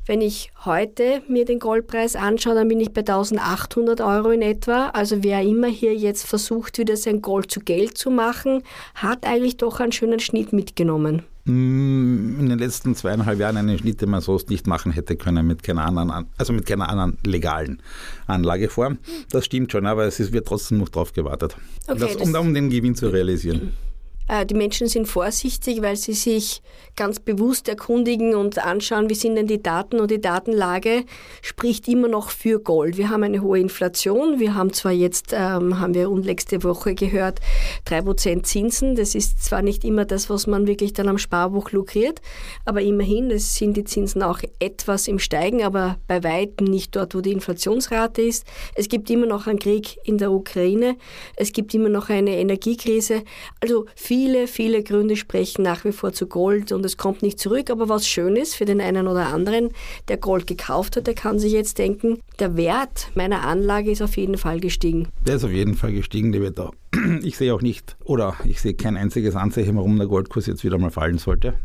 Wenn 0.08 0.22
ich 0.22 0.52
heute 0.66 1.24
mir 1.28 1.46
den 1.46 1.58
Goldpreis 1.58 2.16
anschaue, 2.16 2.54
dann 2.54 2.68
bin 2.68 2.80
ich 2.80 2.94
bei 2.94 3.02
1800 3.02 4.02
Euro 4.02 4.30
in 4.30 4.44
etwa. 4.44 4.90
Also 4.90 5.24
wer 5.24 5.42
immer 5.42 5.68
hier 5.68 5.96
jetzt 5.96 6.28
versucht, 6.28 6.78
wieder 6.78 6.96
sein 6.96 7.24
Gold 7.24 7.50
zu 7.50 7.60
Geld 7.60 7.98
zu 7.98 8.12
machen, 8.12 8.62
hat 8.94 9.26
eigentlich 9.26 9.58
doch 9.58 9.80
einen 9.80 9.92
schönen 9.92 10.20
Schnitt 10.20 10.54
mitgenommen. 10.54 11.24
Mm, 11.46 12.40
in 12.40 12.50
den 12.50 12.60
letzten 12.60 12.96
zweieinhalb 12.96 13.40
Jahren 13.40 13.58
einen 13.58 13.80
Schnitt, 13.80 14.02
den 14.02 14.12
man 14.12 14.22
sonst 14.22 14.50
nicht 14.50 14.68
machen 14.68 14.92
hätte 14.92 15.16
können 15.16 15.48
mit 15.48 15.64
keiner 15.64 15.86
anderen, 15.86 16.28
also 16.38 16.54
mit 16.54 16.68
keiner 16.68 16.90
anderen 16.90 17.18
legalen 17.24 17.82
Anlageform. 18.28 19.00
Das 19.32 19.46
stimmt 19.46 19.72
schon, 19.72 19.88
aber 19.88 20.06
es 20.06 20.32
wird 20.32 20.48
trotzdem 20.48 20.80
noch 20.80 20.90
drauf 20.90 21.14
gewartet, 21.14 21.56
okay, 21.88 22.00
das, 22.00 22.16
um, 22.18 22.34
um 22.36 22.54
den 22.54 22.70
Gewinn 22.70 22.96
zu 22.96 23.10
realisieren. 23.10 23.74
Äh, 24.28 24.46
die 24.46 24.56
Menschen 24.56 24.88
sind 24.88 25.08
vorsichtig, 25.08 25.82
weil 25.82 25.96
sie 25.96 26.14
sich 26.14 26.62
ganz 26.96 27.20
bewusst 27.20 27.68
erkundigen 27.68 28.36
und 28.36 28.58
anschauen, 28.64 29.10
wie 29.10 29.16
sind 29.16 29.36
denn 29.36 29.48
die 29.48 29.62
Daten 29.62 30.00
und 30.00 30.12
die 30.12 30.22
Datenlage 30.22 31.04
spricht 31.42 31.88
immer 31.88 32.08
noch 32.08 32.30
für 32.30 32.60
Gold. 32.60 32.98
Wir 32.98 33.10
haben 33.10 33.24
eine 33.24 33.42
hohe 33.42 33.60
Inflation. 33.60 34.40
Wir 34.40 34.56
haben 34.56 34.74
zwar 34.74 34.92
jetzt, 34.92 35.34
ähm, 35.34 35.80
haben 35.80 35.94
wir 35.94 36.10
unlängste 36.10 36.64
Woche 36.64 36.96
gehört, 36.96 37.40
drei 37.84 38.02
Prozent 38.02 38.48
Zinsen. 38.48 38.96
Das 38.96 39.16
ist 39.16 39.44
zwar 39.44 39.62
nicht 39.62 39.84
immer 39.84 40.06
das, 40.06 40.30
was 40.30 40.48
man 40.48 40.68
wirklich 40.68 40.94
dann 40.94 41.10
am 41.10 41.18
Sparbuch 41.18 41.72
lukriert, 41.72 42.22
aber 42.64 42.82
immerhin, 42.82 43.30
es 43.32 43.56
sind 43.56 43.76
die 43.76 43.84
Zinsen 43.84 44.24
auch 44.24 44.40
etwas 44.60 45.08
im 45.08 45.20
Steigen, 45.20 45.64
aber 45.64 45.98
bei 46.08 46.24
weitem 46.24 46.68
nicht 46.68 46.96
dort, 46.96 47.16
wo 47.16 47.22
die 47.22 47.32
Inflationsrate 47.32 48.22
ist. 48.22 48.46
Es 48.76 48.90
gibt 48.90 49.10
immer 49.10 49.26
noch 49.26 49.48
einen 49.48 49.60
Krieg 49.60 49.98
in 50.04 50.18
der 50.18 50.32
Ukraine. 50.32 50.96
Es 51.36 51.52
gibt 51.52 51.74
immer 51.74 51.90
noch 51.90 52.10
eine 52.10 52.38
Energiekrise. 52.38 53.24
Also 53.62 53.86
viele, 54.16 54.48
viele 54.48 54.82
Gründe 54.82 55.18
sprechen 55.18 55.64
nach 55.64 55.84
wie 55.84 55.92
vor 55.92 56.14
zu 56.14 56.28
Gold 56.28 56.72
und 56.72 56.86
es 56.86 56.96
kommt 56.96 57.22
nicht 57.22 57.38
zurück. 57.38 57.70
Aber 57.70 57.90
was 57.90 58.08
schön 58.08 58.38
ist 58.38 58.56
für 58.56 58.64
den 58.64 58.80
einen 58.80 59.10
oder 59.10 59.28
anderen, 59.28 59.72
der 60.08 60.16
Gold 60.16 60.48
gekauft 60.48 60.96
hat, 60.96 61.06
der 61.08 61.16
kann 61.16 61.38
sich 61.38 61.52
jetzt 61.52 61.80
denken, 61.80 62.20
der 62.40 62.56
Wert 62.56 63.12
meiner 63.14 63.42
Anlage 63.46 63.92
ist 63.92 64.02
auf 64.02 64.16
jeden 64.16 64.38
Fall 64.38 64.62
gestiegen. 64.62 65.10
Der 65.28 65.36
ist 65.36 65.44
auf 65.44 65.52
jeden 65.52 65.76
Fall 65.76 65.92
gestiegen, 65.92 66.32
der 66.32 66.42
wird 66.42 66.58
da. 66.58 66.72
Ich 67.24 67.36
sehe 67.36 67.54
auch 67.54 67.62
nicht, 67.62 67.98
oder 68.06 68.36
ich 68.46 68.62
sehe 68.62 68.74
kein 68.74 68.96
einziges 68.96 69.36
Anzeichen, 69.36 69.76
warum 69.76 69.98
der 69.98 70.08
Goldkurs 70.08 70.46
jetzt 70.46 70.64
wieder 70.64 70.78
mal 70.78 70.92
fallen 70.92 71.18
sollte. 71.18 71.56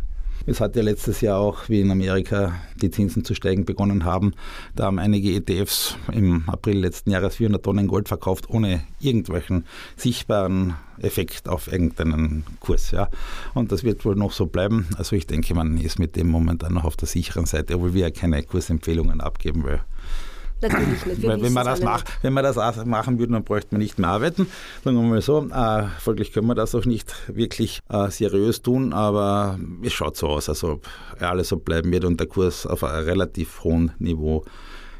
Es 0.47 0.61
hat 0.61 0.75
ja 0.75 0.83
letztes 0.83 1.21
Jahr 1.21 1.39
auch, 1.39 1.69
wie 1.69 1.81
in 1.81 1.91
Amerika 1.91 2.55
die 2.81 2.91
Zinsen 2.91 3.25
zu 3.25 3.35
steigen 3.35 3.65
begonnen 3.65 4.05
haben, 4.05 4.33
da 4.75 4.85
haben 4.85 4.99
einige 4.99 5.33
ETFs 5.35 5.97
im 6.13 6.49
April 6.49 6.79
letzten 6.79 7.11
Jahres 7.11 7.37
400 7.37 7.63
Tonnen 7.63 7.89
Gold 7.89 8.09
verkauft, 8.09 8.49
ohne 8.49 8.83
irgendwelchen 9.01 9.67
sichtbaren 9.97 10.75
Effekt 10.99 11.49
auf 11.49 11.71
irgendeinen 11.71 12.45
Kurs. 12.61 12.91
Ja. 12.91 13.09
Und 13.55 13.71
das 13.73 13.85
wird 13.85 14.05
wohl 14.05 14.17
noch 14.17 14.33
so 14.33 14.47
bleiben. 14.47 14.87
Also 14.97 15.15
ich 15.15 15.27
denke, 15.27 15.55
man 15.55 15.79
ist 15.79 15.99
mit 15.99 16.17
dem 16.17 16.29
momentan 16.29 16.75
noch 16.75 16.85
auf 16.85 16.97
der 16.97 17.09
sicheren 17.09 17.47
Seite, 17.47 17.75
obwohl 17.75 17.95
wir 17.95 18.03
ja 18.03 18.11
keine 18.11 18.43
Kursempfehlungen 18.43 19.21
abgeben, 19.21 19.65
weil 19.65 19.83
Natürlich 20.61 21.07
nicht. 21.07 21.23
Weil 21.23 21.43
wenn, 21.43 21.53
man 21.53 21.65
das 21.65 21.81
mach, 21.81 22.05
wenn 22.23 22.33
wir 22.35 22.43
das 22.43 22.57
machen 22.85 23.19
würden, 23.19 23.33
dann 23.33 23.45
bräuchte 23.45 23.75
man 23.75 23.81
nicht 23.81 23.99
mehr 23.99 24.11
arbeiten. 24.11 24.47
Sagen 24.85 24.97
wir 24.97 25.03
mal 25.03 25.23
so. 25.23 25.49
Äh, 25.49 25.85
folglich 25.99 26.33
können 26.33 26.47
wir 26.47 26.55
das 26.55 26.75
auch 26.75 26.85
nicht 26.85 27.15
wirklich 27.29 27.81
äh, 27.89 28.11
seriös 28.11 28.63
tun, 28.63 28.93
aber 28.93 29.59
es 29.83 29.93
schaut 29.93 30.17
so 30.17 30.29
aus, 30.29 30.49
als 30.49 30.65
ob 30.65 30.87
alles 31.21 31.49
so 31.49 31.57
bleiben 31.57 31.91
wird 31.93 32.05
und 32.05 32.21
der 32.21 32.27
Kurs 32.27 32.67
auf 32.67 32.85
einem 32.85 33.05
relativ 33.05 33.65
hohen 33.65 33.93
Niveau 33.99 34.45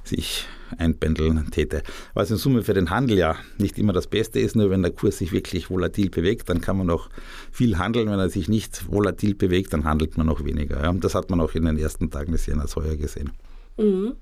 sich 0.05 0.47
einpendeln 0.79 1.51
täte. 1.51 1.83
Was 2.15 2.31
in 2.31 2.37
Summe 2.37 2.63
für 2.63 2.75
den 2.75 2.91
Handel 2.91 3.19
ja 3.19 3.37
nicht 3.59 3.79
immer 3.79 3.93
das 3.93 4.07
Beste 4.07 4.41
ist, 4.41 4.57
nur 4.57 4.71
wenn 4.71 4.83
der 4.83 4.93
Kurs 4.93 5.19
sich 5.19 5.33
wirklich 5.33 5.71
volatil 5.71 6.11
bewegt, 6.11 6.49
dann 6.49 6.61
kann 6.61 6.79
man 6.79 6.91
auch 6.91 7.09
viel 7.51 7.79
handeln. 7.79 8.09
Wenn 8.09 8.19
er 8.19 8.31
sich 8.31 8.49
nicht 8.49 8.91
volatil 8.91 9.35
bewegt, 9.35 9.73
dann 9.73 9.85
handelt 9.85 10.17
man 10.17 10.29
auch 10.29 10.45
weniger. 10.45 10.83
Ja. 10.83 10.93
Das 10.93 11.15
hat 11.15 11.31
man 11.31 11.41
auch 11.41 11.55
in 11.55 11.65
den 11.65 11.79
ersten 11.79 12.11
Tagen 12.11 12.33
des 12.33 12.47
Jänner 12.47 12.67
heuer 12.77 12.97
gesehen. 12.97 13.31
Mhm. 13.77 14.15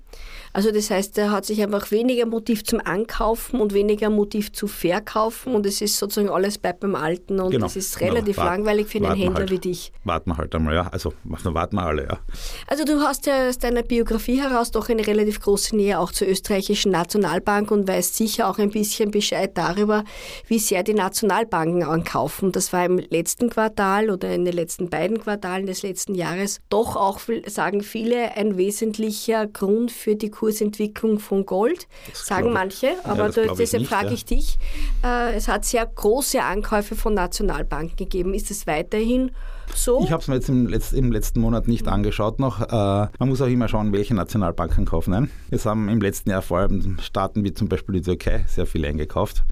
Also 0.53 0.71
das 0.71 0.89
heißt, 0.89 1.17
er 1.17 1.31
hat 1.31 1.45
sich 1.45 1.61
einfach 1.61 1.91
weniger 1.91 2.25
Motiv 2.25 2.63
zum 2.63 2.79
Ankaufen 2.83 3.61
und 3.61 3.73
weniger 3.73 4.09
Motiv 4.09 4.51
zu 4.51 4.67
verkaufen 4.67 5.53
und 5.55 5.65
es 5.65 5.81
ist 5.81 5.97
sozusagen 5.97 6.29
alles 6.29 6.57
bleibt 6.57 6.79
beim 6.79 6.95
Alten 6.95 7.39
und 7.39 7.51
Genau, 7.51 7.65
es 7.67 7.75
ist 7.75 7.97
genau. 7.97 8.13
relativ 8.13 8.37
Wart- 8.37 8.47
langweilig 8.47 8.87
für 8.87 8.97
einen 8.97 9.15
Händler 9.15 9.39
halt. 9.41 9.51
wie 9.51 9.59
dich. 9.59 9.91
Warten 10.03 10.31
wir 10.31 10.37
halt 10.37 10.53
einmal, 10.55 10.73
ja. 10.73 10.87
Also 10.87 11.13
warten 11.23 11.75
wir 11.75 11.83
alle, 11.83 12.03
ja. 12.03 12.19
Also 12.67 12.83
du 12.83 12.99
hast 13.01 13.25
ja 13.27 13.47
aus 13.49 13.57
deiner 13.59 13.83
Biografie 13.83 14.41
heraus 14.41 14.71
doch 14.71 14.89
eine 14.89 15.05
relativ 15.05 15.39
große 15.39 15.75
Nähe 15.75 15.99
auch 15.99 16.11
zur 16.11 16.27
österreichischen 16.27 16.91
Nationalbank 16.91 17.71
und 17.71 17.87
weißt 17.87 18.15
sicher 18.15 18.49
auch 18.49 18.57
ein 18.57 18.71
bisschen 18.71 19.11
Bescheid 19.11 19.51
darüber, 19.55 20.03
wie 20.47 20.59
sehr 20.59 20.83
die 20.83 20.93
Nationalbanken 20.93 21.83
ankaufen. 21.83 22.51
Das 22.51 22.73
war 22.73 22.85
im 22.85 22.97
letzten 22.97 23.49
Quartal 23.49 24.09
oder 24.09 24.33
in 24.33 24.45
den 24.45 24.53
letzten 24.53 24.89
beiden 24.89 25.19
Quartalen 25.19 25.65
des 25.67 25.83
letzten 25.83 26.15
Jahres 26.15 26.59
doch 26.69 26.95
auch, 26.95 27.19
sagen 27.47 27.81
viele, 27.81 28.35
ein 28.35 28.57
wesentlicher 28.57 29.45
Grund 29.47 29.91
für 29.91 30.15
die 30.15 30.29
Kursentwicklung 30.49 31.19
von 31.19 31.45
Gold. 31.45 31.87
sagen 32.13 32.41
glaub 32.43 32.51
ich- 32.51 32.53
manche, 32.59 32.85
Ja, 32.87 32.93
aber 33.03 33.25
das 33.27 33.35
glaub 33.35 33.51
ich 33.51 33.57
deshalb 33.57 33.81
nicht, 33.81 33.89
frage 33.89 34.07
ja. 34.07 34.13
ich 34.13 34.25
dich. 34.25 34.57
Äh, 35.03 35.35
es 35.35 35.47
hat 35.47 35.63
sehr 35.65 35.85
große 35.85 36.41
Ankäufe 36.41 36.95
von 36.95 37.13
Nationalbanken 37.13 37.95
gegeben. 37.95 38.33
Ist 38.33 38.49
es 38.51 38.65
weiterhin 38.67 39.31
so? 39.75 40.01
Ich 40.03 40.11
habe 40.11 40.21
es 40.21 40.27
mir 40.27 40.35
jetzt 40.35 40.49
im, 40.49 40.67
Letz-, 40.67 40.93
im 40.93 41.11
letzten 41.11 41.39
Monat 41.41 41.67
nicht 41.67 41.87
angeschaut 41.87 42.39
noch. 42.39 42.61
Äh, 42.61 42.71
man 43.19 43.29
muss 43.29 43.41
auch 43.41 43.47
immer 43.47 43.67
schauen, 43.67 43.93
welche 43.93 44.15
Nationalbanken 44.15 44.85
kaufen 44.85 45.13
ein. 45.13 45.31
Es 45.51 45.65
haben 45.65 45.87
im 45.89 46.01
letzten 46.01 46.31
Jahr 46.31 46.41
vor 46.41 46.59
allem 46.59 46.97
Staaten 46.99 47.43
wie 47.43 47.53
zum 47.53 47.69
Beispiel 47.69 47.95
die 47.95 48.01
Türkei 48.01 48.43
sehr 48.47 48.65
viel 48.65 48.83
eingekauft. 48.85 49.43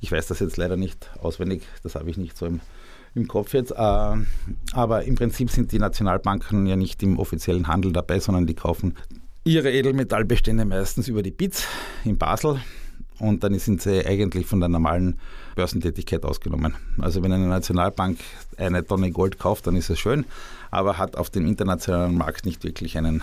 Ich 0.00 0.10
weiß 0.10 0.26
das 0.28 0.40
jetzt 0.40 0.56
leider 0.56 0.76
nicht 0.76 1.10
auswendig, 1.20 1.62
das 1.82 1.94
habe 1.94 2.08
ich 2.10 2.16
nicht 2.16 2.36
so 2.36 2.46
im, 2.46 2.60
im 3.14 3.28
Kopf 3.28 3.52
jetzt. 3.54 3.70
Äh, 3.72 3.76
aber 4.72 5.04
im 5.04 5.14
Prinzip 5.14 5.50
sind 5.50 5.72
die 5.72 5.78
Nationalbanken 5.78 6.66
ja 6.66 6.74
nicht 6.76 7.02
im 7.02 7.18
offiziellen 7.18 7.68
Handel 7.68 7.92
dabei, 7.92 8.18
sondern 8.18 8.46
die 8.46 8.54
kaufen 8.54 8.96
ihre 9.44 9.72
Edelmetallbestände 9.72 10.64
meistens 10.64 11.08
über 11.08 11.22
die 11.22 11.30
BITS 11.30 11.66
in 12.04 12.18
Basel. 12.18 12.60
Und 13.18 13.44
dann 13.44 13.58
sind 13.58 13.82
sie 13.82 14.06
eigentlich 14.06 14.46
von 14.46 14.60
der 14.60 14.70
normalen 14.70 15.18
Börsentätigkeit 15.54 16.24
ausgenommen. 16.24 16.74
Also 16.98 17.22
wenn 17.22 17.32
eine 17.32 17.48
Nationalbank 17.48 18.18
eine 18.56 18.84
Tonne 18.84 19.10
Gold 19.10 19.38
kauft, 19.38 19.66
dann 19.66 19.76
ist 19.76 19.90
es 19.90 19.98
schön, 19.98 20.24
aber 20.70 20.96
hat 20.96 21.16
auf 21.16 21.28
dem 21.28 21.46
internationalen 21.46 22.16
Markt 22.16 22.46
nicht 22.46 22.64
wirklich 22.64 22.96
einen 22.96 23.22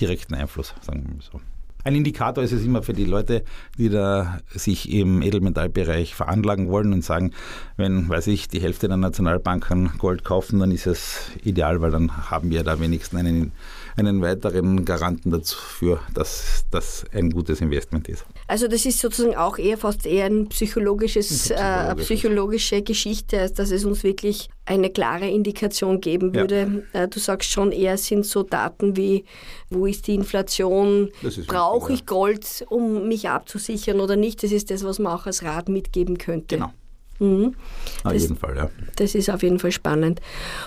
direkten 0.00 0.34
Einfluss, 0.34 0.74
sagen 0.82 1.04
wir 1.06 1.14
mal 1.14 1.22
so. 1.22 1.40
Ein 1.82 1.94
Indikator 1.94 2.44
ist 2.44 2.52
es 2.52 2.64
immer 2.64 2.82
für 2.82 2.92
die 2.92 3.06
Leute, 3.06 3.42
die 3.78 3.88
da 3.88 4.40
sich 4.50 4.92
im 4.92 5.22
Edelmetallbereich 5.22 6.14
veranlagen 6.14 6.68
wollen 6.68 6.92
und 6.92 7.02
sagen, 7.02 7.32
wenn, 7.76 8.08
weiß 8.08 8.26
ich, 8.26 8.48
die 8.48 8.60
Hälfte 8.60 8.88
der 8.88 8.98
Nationalbanken 8.98 9.92
Gold 9.96 10.22
kaufen, 10.22 10.58
dann 10.58 10.72
ist 10.72 10.86
es 10.86 11.30
ideal, 11.42 11.80
weil 11.80 11.90
dann 11.90 12.30
haben 12.30 12.50
wir 12.50 12.64
da 12.64 12.80
wenigstens 12.80 13.18
einen, 13.18 13.52
einen 13.96 14.22
weiteren 14.22 14.84
Garanten 14.84 15.30
dafür, 15.30 16.00
dass 16.14 16.64
das 16.70 17.04
ein 17.12 17.30
gutes 17.30 17.60
Investment 17.60 18.08
ist. 18.08 18.24
Also 18.46 18.68
das 18.68 18.86
ist 18.86 18.98
sozusagen 18.98 19.36
auch 19.36 19.58
eher 19.58 19.78
fast 19.78 20.06
eher 20.06 20.26
ein 20.26 20.48
psychologisches, 20.48 21.50
äh, 21.50 21.54
psychologisches. 21.54 22.06
psychologische 22.06 22.82
Geschichte, 22.82 23.40
als 23.40 23.52
dass 23.54 23.70
es 23.70 23.84
uns 23.84 24.02
wirklich 24.02 24.48
eine 24.66 24.90
klare 24.90 25.28
Indikation 25.28 26.00
geben 26.00 26.32
Ja. 26.34 26.42
würde. 26.42 26.84
Äh, 26.92 27.08
du 27.08 27.18
sagst 27.18 27.50
schon 27.50 27.72
eher 27.72 27.96
sind 27.98 28.24
so 28.24 28.42
Daten 28.42 28.96
wie, 28.96 29.24
wo 29.70 29.86
ist 29.86 30.06
die 30.06 30.14
Inflation, 30.14 31.10
brauche 31.46 31.92
ich 31.92 32.06
Gold, 32.06 32.64
um 32.68 33.08
mich 33.08 33.28
abzusichern 33.28 34.00
oder 34.00 34.16
nicht. 34.16 34.42
Das 34.42 34.52
ist 34.52 34.70
das, 34.70 34.84
was 34.84 34.98
man 34.98 35.12
auch 35.12 35.26
als 35.26 35.42
Rat 35.42 35.68
mitgeben 35.68 36.18
könnte. 36.18 36.56
Genau. 36.56 36.72
Mhm. 37.20 37.54
Auf 38.02 38.12
Das- 38.12 38.22
jeden 38.22 38.36
Fall, 38.36 38.56
ja. 38.56 38.70
Das 38.96 39.14
ist 39.14 39.30
auf 39.30 39.42
jeden 39.42 39.58
Fall 39.58 39.72
spannend. 39.72 40.20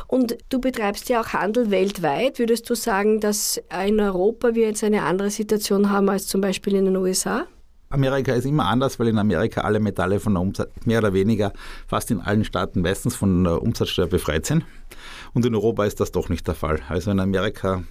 Und 0.07 0.37
du 0.49 0.61
betreibst 0.61 1.09
ja 1.09 1.19
auch 1.21 1.33
Handel 1.33 1.69
weltweit. 1.71 2.39
Würdest 2.39 2.69
du 2.69 2.75
sagen, 2.75 3.19
dass 3.19 3.61
in 3.85 3.99
Europa 3.99 4.55
wir 4.55 4.67
jetzt 4.67 4.83
eine 4.83 5.01
andere 5.03 5.29
Situation 5.31 5.89
haben 5.89 6.09
als 6.09 6.27
zum 6.27 6.39
Beispiel 6.41 6.75
in 6.75 6.85
den 6.85 6.95
USA? 6.95 7.45
Amerika 7.89 8.33
ist 8.33 8.45
immer 8.45 8.65
anders, 8.65 8.97
weil 8.99 9.07
in 9.09 9.19
Amerika 9.19 9.61
alle 9.61 9.79
Metalle 9.79 10.19
von 10.19 10.33
der 10.33 10.41
Umsatz, 10.41 10.71
mehr 10.85 10.97
oder 10.99 11.13
weniger 11.13 11.53
fast 11.85 12.09
in 12.09 12.21
allen 12.21 12.43
Staaten 12.43 12.81
meistens 12.81 13.15
von 13.15 13.43
der 13.43 13.61
Umsatzsteuer 13.61 14.07
befreit 14.07 14.45
sind. 14.47 14.65
Und 15.33 15.45
in 15.45 15.53
Europa 15.53 15.85
ist 15.85 15.99
das 15.99 16.11
doch 16.11 16.29
nicht 16.29 16.47
der 16.47 16.55
Fall. 16.55 16.79
Also 16.89 17.11
in 17.11 17.19
Amerika 17.19 17.83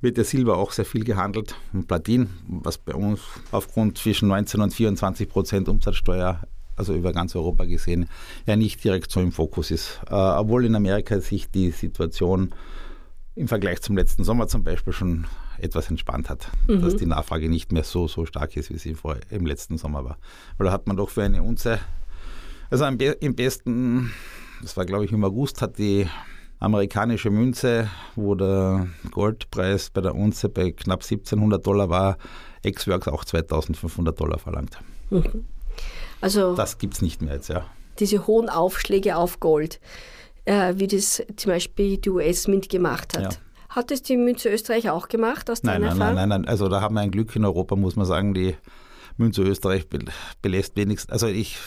wird 0.00 0.16
der 0.16 0.24
Silber 0.24 0.58
auch 0.58 0.70
sehr 0.72 0.84
viel 0.84 1.02
gehandelt 1.02 1.56
und 1.72 1.88
Platin, 1.88 2.28
was 2.46 2.78
bei 2.78 2.94
uns 2.94 3.20
aufgrund 3.50 3.98
zwischen 3.98 4.28
19 4.28 4.60
und 4.60 4.72
24 4.74 5.28
Prozent 5.28 5.68
Umsatzsteuer, 5.68 6.42
also 6.76 6.94
über 6.94 7.12
ganz 7.12 7.34
Europa 7.34 7.64
gesehen, 7.64 8.08
ja 8.46 8.56
nicht 8.56 8.82
direkt 8.84 9.10
so 9.10 9.20
im 9.20 9.32
Fokus 9.32 9.70
ist. 9.70 10.00
Äh, 10.08 10.14
obwohl 10.14 10.64
in 10.64 10.74
Amerika 10.74 11.20
sich 11.20 11.50
die 11.50 11.70
Situation 11.70 12.54
im 13.34 13.48
Vergleich 13.48 13.82
zum 13.82 13.96
letzten 13.96 14.24
Sommer 14.24 14.48
zum 14.48 14.64
Beispiel 14.64 14.92
schon 14.92 15.26
etwas 15.58 15.90
entspannt 15.90 16.30
hat, 16.30 16.50
dass 16.66 16.96
die 16.96 17.06
Nachfrage 17.06 17.48
nicht 17.48 17.72
mehr 17.72 17.84
so, 17.84 18.08
so 18.08 18.26
stark 18.26 18.56
ist, 18.56 18.70
wie 18.70 18.78
sie 18.78 18.94
vor, 18.94 19.16
im 19.30 19.46
letzten 19.46 19.78
Sommer 19.78 20.04
war. 20.04 20.18
Weil 20.58 20.66
da 20.66 20.72
hat 20.72 20.86
man 20.86 20.96
doch 20.96 21.10
für 21.10 21.22
eine 21.22 21.42
Unze, 21.42 21.78
also 22.70 22.84
am, 22.84 22.98
be 22.98 23.06
im 23.20 23.34
besten, 23.34 24.12
das 24.62 24.76
war 24.76 24.84
glaube 24.84 25.04
ich 25.04 25.12
im 25.12 25.24
August, 25.24 25.62
hat 25.62 25.78
die 25.78 26.06
amerikanische 26.58 27.30
Münze, 27.30 27.90
wo 28.14 28.34
der 28.34 28.86
Goldpreis 29.10 29.90
bei 29.90 30.00
der 30.00 30.14
Unze 30.14 30.48
bei 30.48 30.70
knapp 30.70 31.02
1700 31.02 31.66
Dollar 31.66 31.90
war, 31.90 32.18
Ex-Works 32.62 33.08
auch 33.08 33.24
2500 33.24 34.18
Dollar 34.18 34.38
verlangt. 34.38 34.78
Also 36.20 36.54
Das 36.54 36.78
gibt 36.78 36.94
es 36.94 37.02
nicht 37.02 37.20
mehr 37.22 37.34
jetzt, 37.34 37.48
ja. 37.48 37.66
diese 37.98 38.26
hohen 38.26 38.48
Aufschläge 38.48 39.16
auf 39.16 39.40
Gold, 39.40 39.80
äh, 40.44 40.74
wie 40.76 40.86
das 40.86 41.22
zum 41.36 41.50
Beispiel 41.52 41.98
die 41.98 42.10
US-Mint 42.10 42.68
gemacht 42.68 43.16
hat. 43.16 43.22
Ja. 43.34 43.40
Hat 43.68 43.90
das 43.90 44.02
die 44.02 44.16
Münze 44.16 44.48
Österreich 44.48 44.88
auch 44.90 45.08
gemacht 45.08 45.50
aus 45.50 45.62
Nein, 45.62 45.82
deiner 45.82 45.88
nein, 45.88 45.98
nein, 45.98 46.08
Erfahrung? 46.08 46.28
nein, 46.30 46.40
nein. 46.42 46.48
Also 46.48 46.68
da 46.68 46.80
haben 46.80 46.94
wir 46.94 47.02
ein 47.02 47.10
Glück 47.10 47.34
in 47.36 47.44
Europa, 47.44 47.76
muss 47.76 47.96
man 47.96 48.06
sagen. 48.06 48.32
Die 48.32 48.56
Münze 49.18 49.42
Österreich 49.42 49.88
be- 49.88 49.98
belässt 50.40 50.76
wenigstens, 50.76 51.10
also 51.10 51.26
ich, 51.26 51.58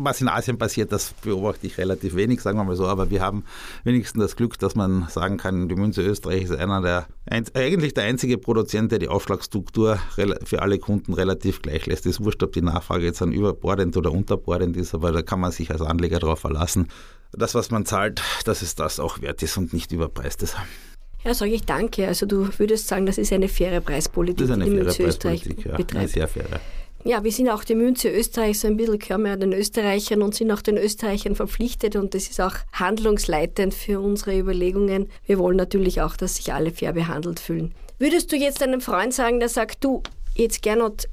was 0.00 0.20
in 0.20 0.28
Asien 0.28 0.58
passiert, 0.58 0.92
das 0.92 1.12
beobachte 1.22 1.66
ich 1.66 1.76
relativ 1.78 2.14
wenig, 2.14 2.40
sagen 2.40 2.58
wir 2.58 2.64
mal 2.64 2.76
so, 2.76 2.86
aber 2.86 3.10
wir 3.10 3.20
haben 3.20 3.44
wenigstens 3.84 4.22
das 4.22 4.36
Glück, 4.36 4.58
dass 4.58 4.74
man 4.74 5.06
sagen 5.08 5.36
kann, 5.36 5.68
die 5.68 5.74
Münze 5.74 6.02
Österreich 6.02 6.44
ist 6.44 6.52
einer 6.52 6.80
der, 6.80 7.06
eigentlich 7.54 7.94
der 7.94 8.04
einzige 8.04 8.38
Produzent, 8.38 8.92
der 8.92 8.98
die 8.98 9.08
Aufschlagsstruktur 9.08 9.98
rela- 10.16 10.44
für 10.46 10.62
alle 10.62 10.78
Kunden 10.78 11.12
relativ 11.14 11.62
gleich 11.62 11.86
lässt. 11.86 12.06
Es 12.06 12.18
ist 12.18 12.24
wurscht, 12.24 12.42
ob 12.42 12.52
die 12.52 12.62
Nachfrage 12.62 13.04
jetzt 13.04 13.20
an 13.22 13.32
überbordend 13.32 13.96
oder 13.96 14.12
unterbordend 14.12 14.76
ist, 14.76 14.94
aber 14.94 15.12
da 15.12 15.22
kann 15.22 15.40
man 15.40 15.52
sich 15.52 15.70
als 15.70 15.82
Anleger 15.82 16.18
darauf 16.20 16.40
verlassen. 16.40 16.88
das, 17.32 17.54
was 17.54 17.70
man 17.70 17.84
zahlt, 17.84 18.22
dass 18.44 18.62
es 18.62 18.74
das 18.74 18.98
auch 19.00 19.20
wert 19.20 19.42
ist 19.42 19.56
und 19.58 19.72
nicht 19.72 19.92
überpreist 19.92 20.42
ist. 20.42 20.56
Ja, 21.24 21.34
sage 21.34 21.50
ich 21.50 21.64
danke. 21.66 22.06
Also 22.06 22.26
du 22.26 22.48
würdest 22.58 22.86
sagen, 22.88 23.04
das 23.04 23.18
ist 23.18 23.32
eine 23.32 23.48
faire 23.48 23.80
Preispolitik, 23.80 24.38
Das 24.38 24.46
ist 24.48 24.52
eine 24.54 24.64
die 24.64 24.70
faire 24.70 24.84
Münze 24.84 25.02
Österreich 25.02 25.40
Preispolitik, 25.42 25.66
ja. 25.66 25.76
betreibt. 25.76 25.96
Eine 25.96 26.08
sehr 26.08 26.28
faire. 26.28 26.60
Ja, 27.04 27.22
wir 27.22 27.30
sind 27.30 27.48
auch 27.48 27.62
die 27.62 27.76
Münze 27.76 28.10
Österreichs 28.10 28.62
so 28.62 28.68
ein 28.68 28.76
bisschen, 28.76 28.98
gehören 28.98 29.22
wir 29.22 29.36
den 29.36 29.52
Österreichern 29.52 30.20
und 30.20 30.34
sind 30.34 30.50
auch 30.50 30.62
den 30.62 30.76
Österreichern 30.76 31.36
verpflichtet 31.36 31.94
und 31.96 32.12
das 32.14 32.28
ist 32.28 32.40
auch 32.40 32.54
handlungsleitend 32.72 33.72
für 33.72 34.00
unsere 34.00 34.36
Überlegungen. 34.36 35.08
Wir 35.24 35.38
wollen 35.38 35.56
natürlich 35.56 36.00
auch, 36.00 36.16
dass 36.16 36.36
sich 36.36 36.52
alle 36.52 36.72
fair 36.72 36.92
behandelt 36.92 37.38
fühlen. 37.38 37.72
Würdest 37.98 38.32
du 38.32 38.36
jetzt 38.36 38.62
einem 38.62 38.80
Freund 38.80 39.14
sagen, 39.14 39.38
der 39.38 39.48
sagt, 39.48 39.84
du, 39.84 40.02
jetzt 40.34 40.62
Gernot, 40.62 41.08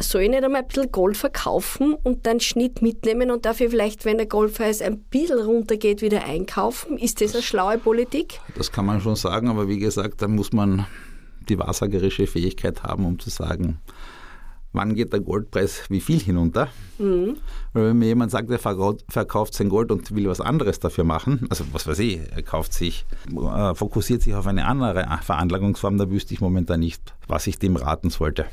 soll 0.00 0.22
ich 0.22 0.30
nicht 0.30 0.42
einmal 0.42 0.62
ein 0.62 0.68
bisschen 0.68 0.90
Gold 0.90 1.16
verkaufen 1.16 1.94
und 2.02 2.26
dann 2.26 2.40
Schnitt 2.40 2.82
mitnehmen 2.82 3.30
und 3.30 3.44
dafür 3.44 3.70
vielleicht, 3.70 4.04
wenn 4.04 4.16
der 4.16 4.26
Goldpreis 4.26 4.82
ein 4.82 4.98
bisschen 4.98 5.38
runtergeht, 5.38 6.02
wieder 6.02 6.24
einkaufen? 6.24 6.98
Ist 6.98 7.20
das 7.20 7.34
eine 7.34 7.42
schlaue 7.42 7.78
Politik? 7.78 8.40
Das 8.56 8.72
kann 8.72 8.86
man 8.86 9.00
schon 9.00 9.16
sagen, 9.16 9.48
aber 9.48 9.68
wie 9.68 9.78
gesagt, 9.78 10.22
da 10.22 10.28
muss 10.28 10.52
man 10.52 10.86
die 11.48 11.58
wahrsagerische 11.58 12.26
Fähigkeit 12.26 12.82
haben, 12.82 13.04
um 13.04 13.18
zu 13.18 13.30
sagen, 13.30 13.80
wann 14.72 14.94
geht 14.94 15.12
der 15.12 15.20
Goldpreis 15.20 15.82
wie 15.88 16.00
viel 16.00 16.18
hinunter. 16.18 16.68
Mhm. 16.98 17.36
Weil 17.72 17.88
wenn 17.88 17.98
mir 17.98 18.06
jemand 18.06 18.30
sagt, 18.30 18.50
er 18.50 18.58
verkauft- 18.58 19.54
sein 19.54 19.68
Gold 19.68 19.90
und 19.90 20.14
will 20.14 20.28
was 20.28 20.40
anderes 20.40 20.80
dafür 20.80 21.04
machen, 21.04 21.46
also 21.50 21.64
was 21.72 21.86
weiß 21.86 21.98
ich, 21.98 22.20
er 22.34 22.42
kauft 22.42 22.72
sich, 22.72 23.04
äh, 23.30 23.74
fokussiert 23.74 24.22
sich 24.22 24.34
auf 24.34 24.46
eine 24.46 24.66
andere 24.66 25.06
Veranlagungsform, 25.22 25.98
da 25.98 26.10
wüsste 26.10 26.34
ich 26.34 26.40
momentan 26.40 26.80
nicht, 26.80 27.14
was 27.28 27.46
ich 27.46 27.58
dem 27.58 27.76
raten 27.76 28.10
sollte. 28.10 28.46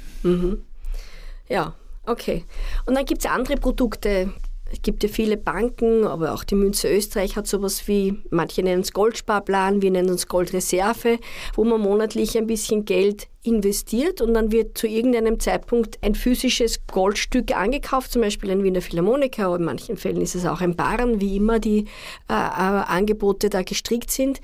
Ja, 1.47 1.73
okay. 2.05 2.45
Und 2.85 2.95
dann 2.95 3.05
gibt 3.05 3.23
es 3.23 3.31
andere 3.31 3.55
Produkte. 3.55 4.33
Es 4.71 4.81
gibt 4.83 5.03
ja 5.03 5.09
viele 5.09 5.35
Banken, 5.35 6.05
aber 6.05 6.33
auch 6.33 6.43
die 6.43 6.55
Münze 6.55 6.89
Österreich 6.93 7.35
hat 7.35 7.47
sowas 7.47 7.87
wie, 7.87 8.21
manche 8.29 8.61
nennen 8.61 8.81
es 8.81 8.93
Goldsparplan, 8.93 9.81
wir 9.81 9.89
nennen 9.89 10.09
es 10.09 10.27
Goldreserve, 10.27 11.17
wo 11.55 11.63
man 11.63 11.81
monatlich 11.81 12.37
ein 12.37 12.45
bisschen 12.45 12.85
Geld 12.85 13.27
investiert 13.41 14.21
und 14.21 14.33
dann 14.33 14.51
wird 14.51 14.77
zu 14.77 14.85
irgendeinem 14.85 15.39
Zeitpunkt 15.39 15.97
ein 16.03 16.13
physisches 16.13 16.85
Goldstück 16.87 17.55
angekauft, 17.55 18.11
zum 18.11 18.21
Beispiel 18.21 18.51
ein 18.51 18.63
Wiener 18.63 18.81
Philharmoniker, 18.81 19.47
aber 19.47 19.55
in 19.55 19.63
manchen 19.65 19.97
Fällen 19.97 20.21
ist 20.21 20.35
es 20.35 20.45
auch 20.45 20.61
ein 20.61 20.75
Barren, 20.75 21.19
wie 21.19 21.37
immer 21.37 21.59
die 21.59 21.85
äh, 22.29 22.33
äh, 22.33 22.35
Angebote 22.35 23.49
da 23.49 23.63
gestrickt 23.63 24.11
sind. 24.11 24.39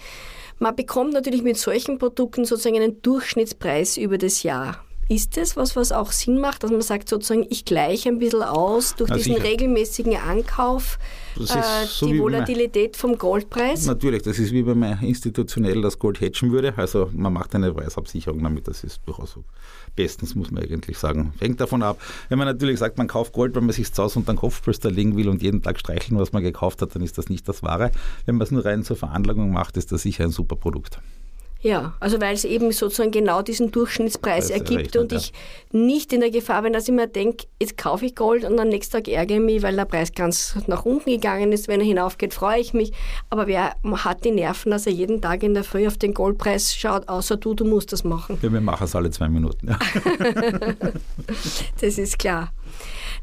Man 0.58 0.75
bekommt 0.75 1.13
natürlich 1.13 1.44
mit 1.44 1.58
solchen 1.58 2.00
Produkten 2.00 2.46
sozusagen 2.46 2.77
einen 2.77 3.01
Durchschnittspreis 3.01 3.98
über 3.98 4.17
das 4.17 4.44
Jahr. 4.44 4.84
Ist 5.07 5.38
das 5.38 5.55
was, 5.55 5.75
was 5.75 5.91
auch 5.91 6.12
Sinn 6.12 6.39
macht, 6.39 6.63
dass 6.63 6.71
man 6.71 6.81
sagt 6.81 7.09
sozusagen, 7.09 7.45
ich 7.51 7.63
gleiche 7.63 8.09
ein 8.09 8.17
bisschen 8.17 8.41
aus 8.41 8.95
durch 8.95 9.09
Ja, 9.12 9.17
diesen 9.17 9.33
sicher. 9.33 9.45
regelmäßigen 9.45 10.15
Ankauf 10.17 10.97
äh, 11.39 11.85
so 11.85 12.07
die 12.07 12.19
Volatilität 12.19 12.97
vom 12.97 13.15
Goldpreis? 13.17 13.85
Natürlich, 13.85 14.24
das 14.24 14.39
ist 14.39 14.51
wie 14.51 14.65
wenn 14.65 14.79
man 14.79 15.00
institutionell 15.03 15.79
das 15.81 16.00
Gold 16.00 16.21
hedgen 16.21 16.51
würde. 16.51 16.74
Also 16.75 17.09
man 17.13 17.33
macht 17.33 17.53
eine 17.53 17.71
Preisabsicherung 17.71 18.41
damit, 18.41 18.67
das 18.67 18.83
ist 18.83 19.01
durchaus 19.05 19.33
so. 19.33 19.43
Bestens 19.95 20.33
muss 20.33 20.50
man 20.50 20.63
eigentlich 20.63 20.97
sagen. 20.97 21.33
Hängt 21.39 21.62
davon 21.62 21.83
ab. 21.83 22.01
Wenn 22.29 22.39
man 22.39 22.47
natürlich 22.47 22.79
sagt, 22.79 22.97
man 22.97 23.07
kauft 23.07 23.31
Gold, 23.33 23.53
weil 23.55 23.62
man 23.62 23.74
sich 23.74 23.93
zu 23.93 24.01
Hause 24.01 24.17
unter 24.19 24.33
den 24.33 24.39
Kopfpolster 24.39 24.89
legen 24.89 25.15
will 25.17 25.29
und 25.29 25.43
jeden 25.43 25.62
Tag 25.62 25.79
streicheln, 25.79 26.19
was 26.19 26.33
man 26.33 26.41
gekauft 26.41 26.81
hat, 26.81 26.95
dann 26.95 27.03
ist 27.03 27.19
das 27.19 27.29
nicht 27.29 27.47
das 27.47 27.62
Wahre. 27.62 27.91
Wenn 28.25 28.35
man 28.35 28.41
es 28.45 28.51
nur 28.51 28.65
rein 28.65 28.83
zur 28.83 28.95
Veranlagung 28.97 29.51
macht, 29.51 29.77
ist 29.77 29.91
das 29.91 30.01
sicher 30.01 30.24
ein 30.24 30.31
super 30.31 30.55
Produkt. 30.55 31.00
Ja, 31.65 31.95
also 32.00 32.22
weil 32.22 32.36
es 32.36 32.45
eben 32.45 32.72
sozusagen 32.72 33.10
genau 33.10 33.41
diesen 33.41 33.72
Durchschnittspreis 33.72 34.50
Preis 34.50 34.50
ergibt 34.51 34.95
errechnet, 34.95 34.98
und 34.98 35.13
ich 35.13 35.34
nicht 35.72 36.13
in 36.13 36.19
der 36.19 36.29
Gefahr 36.29 36.62
bin, 36.62 36.74
dass 36.74 36.88
ich 36.88 36.93
mir 36.93 37.07
denke, 37.07 37.48
jetzt 37.60 37.75
kaufe 37.75 38.05
ich 38.05 38.13
Gold 38.13 38.45
und 38.45 38.60
am 38.60 38.67
nächsten 38.67 38.91
Tag 38.91 39.07
ärgere 39.07 39.38
ich 39.38 39.43
mich, 39.43 39.63
weil 39.63 39.75
der 39.75 39.86
Preis 39.86 40.12
ganz 40.13 40.55
nach 40.67 40.86
unten 40.86 41.10
gegangen 41.10 41.51
ist. 41.51 41.67
Wenn 41.67 41.79
er 41.79 41.88
hinaufgeht, 41.88 42.36
freue 42.36 42.60
ich 42.60 42.75
mich. 42.75 42.93
Aber 43.31 43.48
wer 43.48 43.77
hat 43.84 44.24
die 44.25 44.29
Nerven, 44.29 44.69
dass 44.69 44.86
er 44.86 44.93
jeden 44.93 45.24
Tag 45.24 45.41
in 45.41 45.55
der 45.55 45.63
Früh 45.63 45.88
auf 45.88 45.98
den 45.98 46.13
Goldpreis 46.13 46.75
schaut, 46.75 47.10
außer 47.10 47.38
du, 47.38 47.55
du 47.55 47.65
musst 47.65 47.91
das 47.91 48.03
machen. 48.03 48.38
Ja, 48.43 48.53
wir 48.53 48.62
machen 48.62 48.84
es 48.84 48.95
alle 48.95 49.10
zwei 49.10 49.27
Minuten. 49.27 49.69
Ja. 49.69 49.79
Das 51.81 51.98
ist 51.98 52.19
klar. 52.19 52.53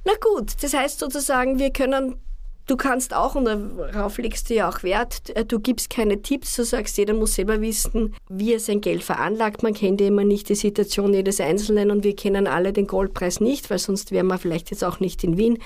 Na 0.04 0.12
gut, 0.20 0.54
das 0.60 0.74
heißt 0.74 0.98
sozusagen, 0.98 1.60
wir 1.60 1.70
können, 1.70 2.16
du 2.66 2.76
kannst 2.76 3.14
auch, 3.14 3.34
und 3.34 3.44
darauf 3.44 4.18
legst 4.18 4.50
du 4.50 4.54
ja 4.54 4.68
auch 4.68 4.82
Wert, 4.82 5.34
äh, 5.36 5.44
du 5.44 5.60
gibst 5.60 5.90
keine 5.90 6.22
Tipps, 6.22 6.56
du 6.56 6.64
sagst, 6.64 6.96
jeder 6.98 7.14
muss 7.14 7.34
selber 7.34 7.60
wissen, 7.60 8.14
wie 8.28 8.54
er 8.54 8.60
sein 8.60 8.80
Geld 8.80 9.02
veranlagt. 9.02 9.62
Man 9.62 9.74
kennt 9.74 10.00
ja 10.00 10.06
immer 10.06 10.24
nicht 10.24 10.48
die 10.48 10.54
Situation 10.54 11.14
jedes 11.14 11.40
Einzelnen 11.40 11.90
und 11.90 12.04
wir 12.04 12.16
kennen 12.16 12.46
alle 12.46 12.72
den 12.72 12.86
Goldpreis 12.86 13.40
nicht, 13.40 13.70
weil 13.70 13.78
sonst 13.78 14.12
wären 14.12 14.26
wir 14.26 14.38
vielleicht 14.38 14.70
jetzt 14.70 14.84
auch 14.84 15.00
nicht 15.00 15.24
in 15.24 15.36
Wien 15.36 15.58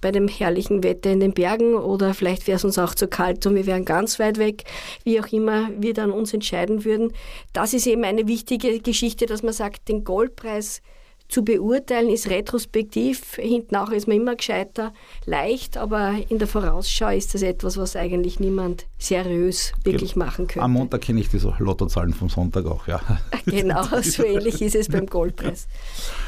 bei 0.00 0.12
dem 0.12 0.28
herrlichen 0.28 0.82
Wetter 0.82 1.10
in 1.10 1.20
den 1.20 1.32
Bergen 1.32 1.74
oder 1.74 2.12
vielleicht 2.12 2.46
wäre 2.46 2.56
es 2.56 2.64
uns 2.64 2.78
auch 2.78 2.94
zu 2.94 3.08
kalt 3.08 3.46
und 3.46 3.54
wir 3.54 3.64
wären 3.64 3.86
ganz 3.86 4.18
weit 4.18 4.38
weg, 4.38 4.64
wie 5.02 5.18
auch 5.18 5.28
immer 5.28 5.70
wir 5.78 5.94
dann 5.94 6.10
uns 6.10 6.34
entscheiden 6.34 6.84
würden. 6.84 7.12
Das 7.54 7.72
ist 7.72 7.86
eben 7.86 8.04
eine 8.04 8.26
wichtige 8.28 8.80
Geschichte, 8.80 9.24
dass 9.24 9.42
man 9.42 9.54
sagt, 9.54 9.88
den 9.88 10.04
Goldpreis 10.04 10.82
zu 11.34 11.44
beurteilen 11.44 12.10
ist 12.10 12.30
retrospektiv, 12.30 13.34
hinten 13.34 13.74
auch 13.74 13.90
ist 13.90 14.06
man 14.06 14.18
immer 14.18 14.36
gescheiter, 14.36 14.94
leicht, 15.26 15.76
aber 15.76 16.14
in 16.28 16.38
der 16.38 16.46
Vorausschau 16.46 17.08
ist 17.08 17.34
das 17.34 17.42
etwas, 17.42 17.76
was 17.76 17.96
eigentlich 17.96 18.38
niemand 18.38 18.86
seriös 18.98 19.72
wirklich 19.82 20.14
machen 20.14 20.46
könnte. 20.46 20.62
Am 20.62 20.70
Montag 20.74 21.00
kenne 21.00 21.18
ich 21.18 21.30
die 21.30 21.38
so 21.38 21.52
Lottozahlen 21.58 22.14
vom 22.14 22.28
Sonntag 22.28 22.66
auch, 22.66 22.86
ja. 22.86 23.00
Genau, 23.46 23.82
so 24.02 24.22
ähnlich 24.22 24.62
ist 24.62 24.76
es 24.76 24.88
beim 24.88 25.06
Goldpreis. 25.06 25.66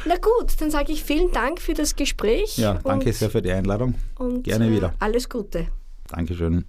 Na 0.05 0.15
gut, 0.15 0.59
dann 0.59 0.71
sage 0.71 0.91
ich 0.91 1.05
vielen 1.05 1.31
Dank 1.31 1.61
für 1.61 1.73
das 1.73 1.95
Gespräch. 1.95 2.57
Ja, 2.57 2.73
danke 2.83 3.13
sehr 3.13 3.29
für 3.29 3.41
die 3.41 3.51
Einladung. 3.51 3.95
und 4.19 4.43
Gerne 4.43 4.67
äh, 4.67 4.71
wieder. 4.71 4.93
Alles 4.99 5.29
Gute. 5.29 5.67
Dankeschön. 6.09 6.65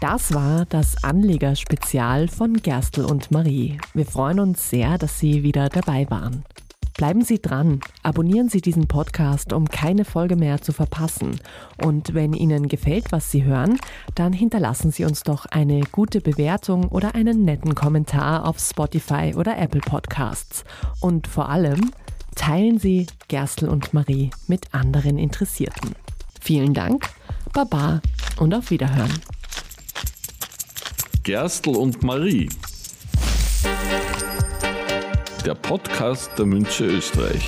Das 0.00 0.32
war 0.32 0.64
das 0.66 1.02
Anlegerspezial 1.02 2.28
von 2.28 2.54
Gerstl 2.54 3.04
und 3.04 3.32
Marie. 3.32 3.78
Wir 3.94 4.06
freuen 4.06 4.38
uns 4.38 4.70
sehr, 4.70 4.96
dass 4.96 5.18
Sie 5.18 5.42
wieder 5.42 5.68
dabei 5.68 6.08
waren. 6.08 6.44
Bleiben 6.96 7.22
Sie 7.22 7.42
dran, 7.42 7.80
abonnieren 8.04 8.48
Sie 8.48 8.60
diesen 8.60 8.86
Podcast, 8.86 9.52
um 9.52 9.68
keine 9.68 10.04
Folge 10.04 10.36
mehr 10.36 10.62
zu 10.62 10.72
verpassen. 10.72 11.40
Und 11.84 12.14
wenn 12.14 12.32
Ihnen 12.32 12.68
gefällt, 12.68 13.10
was 13.10 13.32
Sie 13.32 13.42
hören, 13.42 13.80
dann 14.14 14.32
hinterlassen 14.32 14.92
Sie 14.92 15.04
uns 15.04 15.24
doch 15.24 15.46
eine 15.46 15.80
gute 15.90 16.20
Bewertung 16.20 16.84
oder 16.88 17.16
einen 17.16 17.44
netten 17.44 17.74
Kommentar 17.74 18.46
auf 18.46 18.60
Spotify 18.60 19.34
oder 19.36 19.58
Apple 19.58 19.80
Podcasts. 19.80 20.62
Und 21.00 21.26
vor 21.26 21.48
allem 21.48 21.90
teilen 22.36 22.78
Sie 22.78 23.08
Gerstl 23.26 23.68
und 23.68 23.94
Marie 23.94 24.30
mit 24.46 24.72
anderen 24.72 25.18
Interessierten. 25.18 25.96
Vielen 26.40 26.72
Dank, 26.72 27.08
Baba 27.52 28.00
und 28.38 28.54
auf 28.54 28.70
Wiederhören. 28.70 29.12
Gerstl 31.22 31.76
und 31.76 32.02
Marie. 32.02 32.48
Der 35.44 35.54
Podcast 35.54 36.30
der 36.38 36.46
Münze 36.46 36.86
Österreich. 36.86 37.46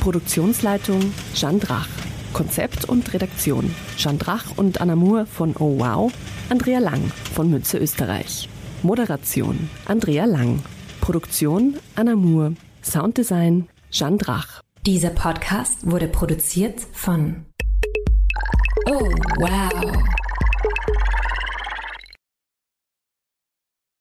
Produktionsleitung 0.00 1.12
Jeanne 1.34 1.58
Drach. 1.58 1.88
Konzept 2.32 2.86
und 2.86 3.12
Redaktion 3.12 3.74
Jeanne 3.96 4.18
Drach 4.18 4.44
und 4.56 4.80
Anna 4.80 4.96
Moore 4.96 5.26
von 5.26 5.54
Oh 5.58 5.78
Wow, 5.78 6.12
Andrea 6.48 6.78
Lang 6.78 7.12
von 7.34 7.50
Münze 7.50 7.78
Österreich. 7.78 8.48
Moderation 8.82 9.68
Andrea 9.86 10.24
Lang. 10.24 10.62
Produktion 11.00 11.76
Anna 11.96 12.16
Moore. 12.16 12.54
Sounddesign 12.82 13.68
Jeanne 13.90 14.16
Drach. 14.16 14.60
Dieser 14.86 15.10
Podcast 15.10 15.90
wurde 15.90 16.08
produziert 16.08 16.80
von 16.92 17.44
Oh 18.86 19.10
Wow. 19.38 20.19